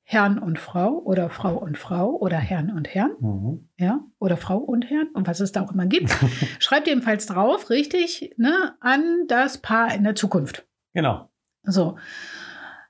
Herrn 0.04 0.40
und 0.40 0.58
Frau 0.58 1.00
oder 1.00 1.30
Frau 1.30 1.58
und 1.58 1.78
Frau 1.78 2.12
oder 2.16 2.38
Herrn 2.38 2.72
und 2.72 2.88
Herrn. 2.94 3.12
Mhm. 3.20 3.70
ja, 3.78 4.00
oder 4.20 4.38
Frau 4.38 4.58
und 4.58 4.90
Herrn 4.90 5.08
und 5.14 5.28
was 5.28 5.42
es 5.42 5.52
da 5.52 5.62
auch 5.62 5.74
immer 5.74 5.86
gibt. 5.86 6.10
Schreibt 6.60 6.88
jedenfalls 6.88 7.26
drauf, 7.26 7.70
richtig, 7.70 8.34
ne, 8.38 8.76
an 8.80 9.26
das 9.28 9.58
Paar 9.58 9.94
in 9.94 10.06
der 10.06 10.16
Zukunft. 10.16 10.66
Genau. 10.94 11.30
So. 11.64 11.98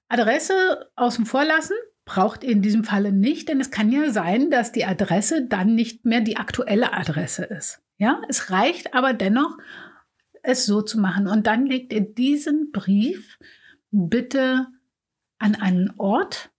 Adresse 0.10 0.90
außen 0.96 1.26
vor 1.26 1.44
lassen 1.44 1.76
braucht 2.08 2.43
ihr 2.43 2.50
in 2.52 2.63
diesem 2.63 2.84
Falle 2.84 3.12
nicht, 3.12 3.50
denn 3.50 3.62
es 3.62 3.70
kann 3.70 3.91
ja 3.91 4.10
sein, 4.12 4.50
dass 4.50 4.72
die 4.72 4.86
Adresse 4.86 5.46
dann 5.46 5.76
nicht 5.76 6.06
mehr 6.06 6.22
die 6.22 6.38
aktuelle 6.38 6.93
Adresse 6.93 7.43
ist. 7.43 7.84
Ja, 7.98 8.22
es 8.30 8.50
reicht 8.50 8.96
aber 8.96 9.13
dennoch, 9.13 9.58
es 10.41 10.65
so 10.65 10.82
zu 10.82 11.00
machen. 11.00 11.28
Und 11.28 11.46
dann 11.46 11.65
legt 11.67 11.93
ihr 11.93 12.02
diesen 12.02 12.72
Brief 12.72 13.38
bitte 13.91 14.67
an 15.38 15.56
einen 15.56 15.93
Ort, 15.98 16.50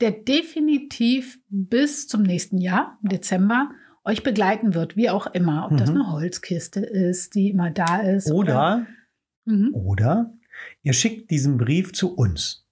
der 0.00 0.12
definitiv 0.12 1.40
bis 1.48 2.06
zum 2.06 2.22
nächsten 2.22 2.58
Jahr, 2.58 2.98
im 3.02 3.08
Dezember, 3.08 3.70
euch 4.04 4.22
begleiten 4.22 4.74
wird, 4.74 4.96
wie 4.96 5.10
auch 5.10 5.26
immer. 5.34 5.68
Ob 5.70 5.76
das 5.78 5.90
Mhm. 5.90 5.96
eine 5.96 6.12
Holzkiste 6.12 6.80
ist, 6.80 7.34
die 7.34 7.50
immer 7.50 7.70
da 7.70 7.98
ist. 8.00 8.30
Oder, 8.30 8.86
Mhm. 9.44 9.74
oder 9.74 10.34
ihr 10.82 10.92
schickt 10.92 11.30
diesen 11.30 11.56
Brief 11.58 11.92
zu 11.92 12.14
uns. 12.14 12.67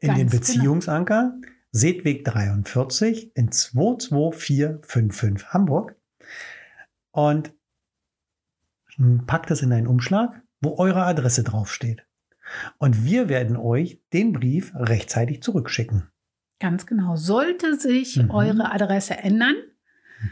In 0.00 0.08
Ganz 0.08 0.18
den 0.18 0.28
genau. 0.28 0.40
Beziehungsanker 0.40 1.34
Seetweg 1.72 2.24
43 2.24 3.36
in 3.36 3.50
22455 3.52 5.48
Hamburg 5.52 5.96
und 7.10 7.52
packt 9.26 9.50
es 9.50 9.62
in 9.62 9.72
einen 9.72 9.86
Umschlag, 9.86 10.40
wo 10.60 10.76
eure 10.78 11.04
Adresse 11.04 11.44
draufsteht. 11.44 12.04
Und 12.78 13.04
wir 13.04 13.28
werden 13.28 13.56
euch 13.56 14.02
den 14.12 14.32
Brief 14.32 14.72
rechtzeitig 14.74 15.42
zurückschicken. 15.42 16.08
Ganz 16.60 16.86
genau. 16.86 17.14
Sollte 17.16 17.78
sich 17.78 18.16
Mhm. 18.16 18.30
eure 18.30 18.72
Adresse 18.72 19.16
ändern, 19.18 19.54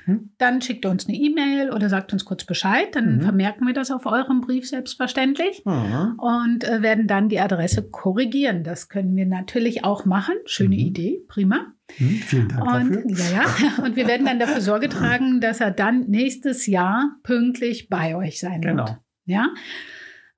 Mhm. 0.07 0.31
dann 0.38 0.61
schickt 0.61 0.85
ihr 0.85 0.90
uns 0.90 1.07
eine 1.07 1.16
E-Mail 1.16 1.70
oder 1.70 1.88
sagt 1.88 2.12
uns 2.12 2.25
kurz 2.25 2.44
Bescheid. 2.44 2.94
Dann 2.94 3.16
Mhm. 3.16 3.20
vermerken 3.22 3.66
wir 3.66 3.75
das 3.75 3.90
auf 3.90 4.05
eurem 4.07 4.40
Brief 4.40 4.68
selbstverständlich 4.68 5.62
Mhm. 5.64 6.18
und 6.18 6.64
äh, 6.64 6.83
werden 6.83 7.07
dann 7.07 7.29
die 7.29 7.38
Adresse 7.40 7.88
korrigieren. 7.88 8.64
Das 8.64 8.88
können 8.88 9.14
wir 9.14 9.27
natürlich 9.27 9.85
auch 9.85 10.05
machen. 10.05 10.35
Schöne 10.46 10.75
Mhm. 10.77 10.81
Idee, 10.81 11.25
prima. 11.29 11.72
Mhm. 11.99 12.09
Vielen 12.09 12.49
Dank 12.49 12.64
dafür. 12.64 13.05
Und, 13.05 13.18
ja, 13.18 13.31
ja. 13.31 13.44
und 13.85 13.96
wir 13.96 14.07
werden 14.09 14.27
dann 14.27 14.40
dafür 14.40 14.61
Sorge 14.61 14.88
tragen, 14.88 15.40
dass 15.40 15.61
er 15.61 15.70
dann 15.70 16.07
nächstes 16.09 16.66
Jahr 16.66 17.16
pünktlich 17.22 17.88
bei 17.88 18.16
euch 18.16 18.40
sein 18.40 18.64
wird. 18.64 18.77
Genau. 18.77 18.96
Ja. 19.25 19.49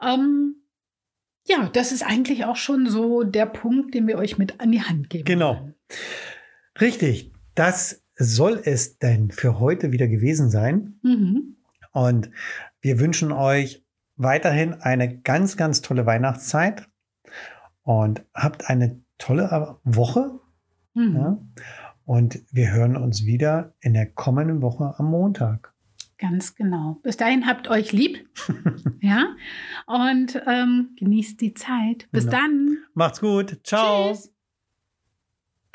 Ähm, 0.02 0.56
ja, 1.46 1.70
das 1.72 1.92
ist 1.92 2.02
eigentlich 2.06 2.44
auch 2.44 2.56
schon 2.56 2.86
so 2.86 3.22
der 3.22 3.46
Punkt, 3.46 3.94
den 3.94 4.06
wir 4.06 4.18
euch 4.18 4.36
mit 4.36 4.60
an 4.60 4.70
die 4.72 4.82
Hand 4.82 5.08
geben. 5.08 5.24
Genau. 5.24 5.70
Richtig. 6.80 7.32
Das 7.54 8.04
soll 8.18 8.60
es 8.64 8.98
denn 8.98 9.30
für 9.30 9.58
heute 9.60 9.92
wieder 9.92 10.08
gewesen 10.08 10.50
sein. 10.50 10.98
Mhm. 11.02 11.56
Und 11.92 12.30
wir 12.80 13.00
wünschen 13.00 13.32
euch 13.32 13.84
weiterhin 14.16 14.74
eine 14.74 15.18
ganz, 15.20 15.56
ganz 15.56 15.80
tolle 15.80 16.04
Weihnachtszeit 16.06 16.88
und 17.82 18.24
habt 18.34 18.68
eine 18.68 19.00
tolle 19.18 19.78
Woche. 19.84 20.40
Mhm. 20.94 21.16
Ja? 21.16 21.38
Und 22.04 22.40
wir 22.50 22.72
hören 22.72 22.96
uns 22.96 23.24
wieder 23.24 23.74
in 23.80 23.94
der 23.94 24.06
kommenden 24.06 24.62
Woche 24.62 24.94
am 24.98 25.10
Montag. 25.10 25.74
Ganz 26.18 26.56
genau. 26.56 26.98
Bis 27.04 27.16
dahin 27.16 27.46
habt 27.46 27.68
euch 27.68 27.92
lieb. 27.92 28.28
ja. 29.00 29.36
Und 29.86 30.42
ähm, 30.48 30.96
genießt 30.96 31.40
die 31.40 31.54
Zeit. 31.54 32.08
Bis 32.10 32.24
Genau. 32.24 32.38
dann. 32.38 32.78
Macht's 32.94 33.20
gut. 33.20 33.60
Ciao. 33.62 34.10
Tschüss. 34.12 34.32